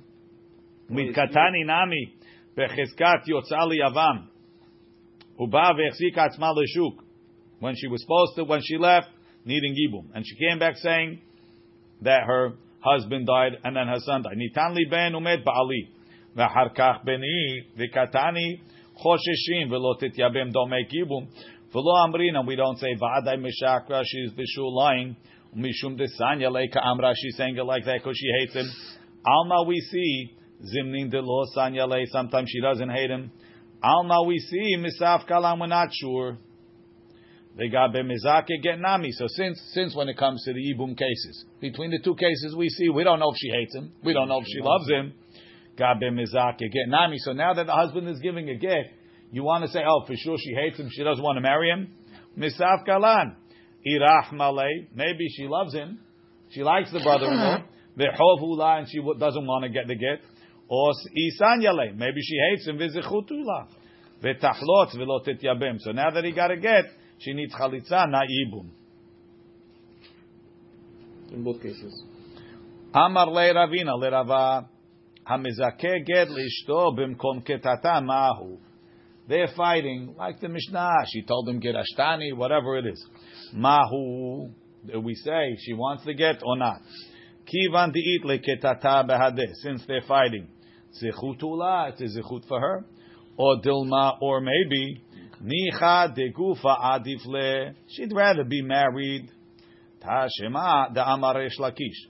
[0.89, 2.21] mitkatani nami
[2.57, 4.17] בחזקת יוצאה ליוון,
[5.39, 7.03] ובאה והחזיקה עצמה לשוק,
[7.61, 9.09] when she was supposed to, when she left,
[9.45, 10.05] needing yibum.
[10.15, 11.19] And she came back saying
[12.01, 14.37] that her husband died and then her son died.
[14.37, 15.83] ניתן לי בן ומת בעלי,
[16.35, 18.55] ואחר כך בני וקטני
[18.93, 20.93] חוששים ולא תתייבם, don't make
[21.76, 25.14] V'lo amrina, we don't say va'adai mishakra, she's b'shul lying.
[25.54, 28.66] Mishum desanya leka amra, she's saying it like that because she hates him.
[29.26, 33.30] Alma we see, zimnin de lo sanya le, sometimes she doesn't hate him.
[33.82, 36.38] Alma we see, misaf kalam, we're not sure.
[37.58, 39.10] They got bemizake get nami.
[39.12, 42.70] So since since when it comes to the ibum cases, between the two cases we
[42.70, 45.12] see, we don't know if she hates him, we don't know if she loves him.
[45.76, 47.18] Got bemizake get nami.
[47.18, 48.92] So now that the husband is giving a get,
[49.36, 50.88] you want to say, oh, for sure she hates him.
[50.90, 51.92] She doesn't want to marry him.
[52.38, 53.34] Misaf kalan.
[53.86, 54.88] Irach malay.
[54.94, 56.00] Maybe she loves him.
[56.52, 57.64] She likes the brother-in-law.
[57.98, 60.22] V'chov hula, and she doesn't want to get the get.
[60.68, 61.92] Or isan yale.
[61.94, 62.78] Maybe she hates him.
[62.78, 63.68] V'zichut hula.
[64.22, 65.80] V'tachlot v'lo tityabem.
[65.80, 66.86] So now that he got a get,
[67.18, 68.70] she needs chalitza, not ibum.
[71.30, 72.04] In both cases.
[72.94, 74.66] Amar le Ravina le Rava
[75.28, 78.60] hamizake get lishto b'mkom ketata mahu.
[79.28, 81.04] They're fighting like the Mishnah.
[81.12, 83.04] She told him get ashtani, whatever it is.
[83.52, 84.50] Mahu.
[85.02, 86.80] We say she wants to get or not.
[87.46, 89.52] Kivan di'it le ketata behadeh.
[89.62, 90.46] Since they're fighting,
[91.02, 91.88] zichut ula.
[91.88, 92.84] It's a zichut for her,
[93.36, 95.02] or dilma, or maybe
[95.42, 97.72] nicha degufa adif le.
[97.88, 99.30] She'd rather be married.
[100.00, 102.06] Tashema the amar Resh Lakish.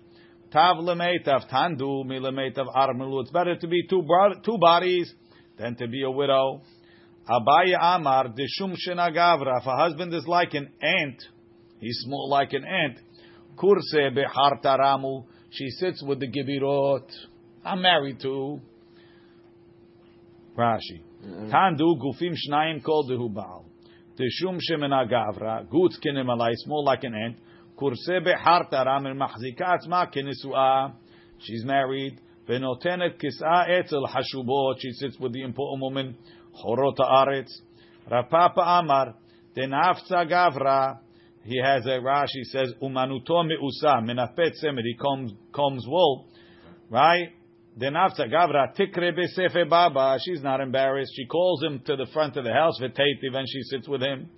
[0.52, 3.22] Tav lemeitav tandu mi lemeitav armelu.
[3.22, 4.06] It's better to be two
[4.44, 5.12] two bodies
[5.58, 6.60] than to be a widow.
[7.28, 9.60] Abaye Amar Deshum Shenagavra.
[9.60, 11.22] If a husband is like an ant,
[11.80, 12.98] he's small like an ant.
[13.56, 15.24] Kurse Behartaramu.
[15.50, 17.10] She sits with the Gibirot.
[17.64, 18.60] I'm married to
[20.56, 21.02] Rashi.
[21.24, 21.50] Mm-hmm.
[21.50, 23.64] Tandu Gufim Shnaim called the Hubal.
[24.18, 25.66] Deshum Shemenagavra.
[25.68, 26.52] Gutz Kinemalai.
[26.54, 27.36] Small like an ant.
[27.76, 29.06] Kurse Behar Taram.
[29.06, 30.92] And Ma Kinesua.
[31.40, 32.20] She's married.
[32.48, 34.76] Venotenet Kis'a Etzel Hashubot.
[34.78, 36.16] She sits with the important woman.
[36.62, 37.50] Chorot Haaretz.
[38.10, 39.14] Rav Papa Amar,
[39.56, 40.98] Denafza Gavra.
[41.42, 44.82] He has a Rashi says Umanuto Meusa Menapet Semer.
[44.82, 46.26] He combs, combs wool,
[46.90, 47.28] right?
[47.78, 50.18] Denafza Gavra Tikre Besefe Baba.
[50.24, 51.12] She's not embarrassed.
[51.14, 52.78] She calls him to the front of the house.
[52.80, 54.30] vetaitiv, and she sits with him.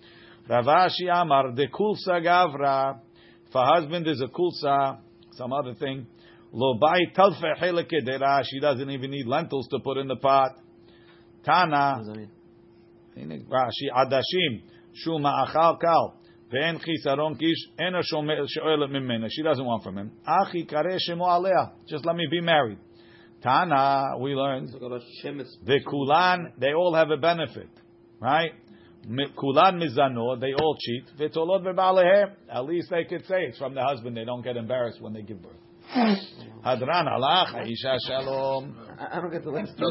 [0.49, 3.01] Rav Ashi Amar Dekulsa Gavra.
[3.47, 4.99] If her husband is a kulsa,
[5.33, 6.07] some other thing,
[6.53, 10.53] lo bay talfe She doesn't even need lentils to put in the pot.
[11.45, 12.03] Tana.
[13.17, 14.63] Rashi adashim
[14.95, 16.15] shu ma'achal kal
[16.53, 19.29] ve'en chisaron kish ena sho'elet mimena.
[19.31, 20.13] She doesn't want from him.
[20.27, 21.73] Achi kare shemo alea.
[21.89, 22.79] Just let me be married.
[23.43, 24.71] Tana, we learned.
[24.71, 27.69] The kulan, they all have a benefit,
[28.21, 28.53] right?
[29.07, 31.05] Kulan mizano, they all cheat.
[31.19, 32.33] V'tolot ve'balehem.
[32.51, 34.17] At least they could say it's from the husband.
[34.17, 35.53] They don't get embarrassed when they give birth.
[36.67, 38.77] Hadran alach, Aisha shalom.
[38.99, 39.85] I I don't get the last two.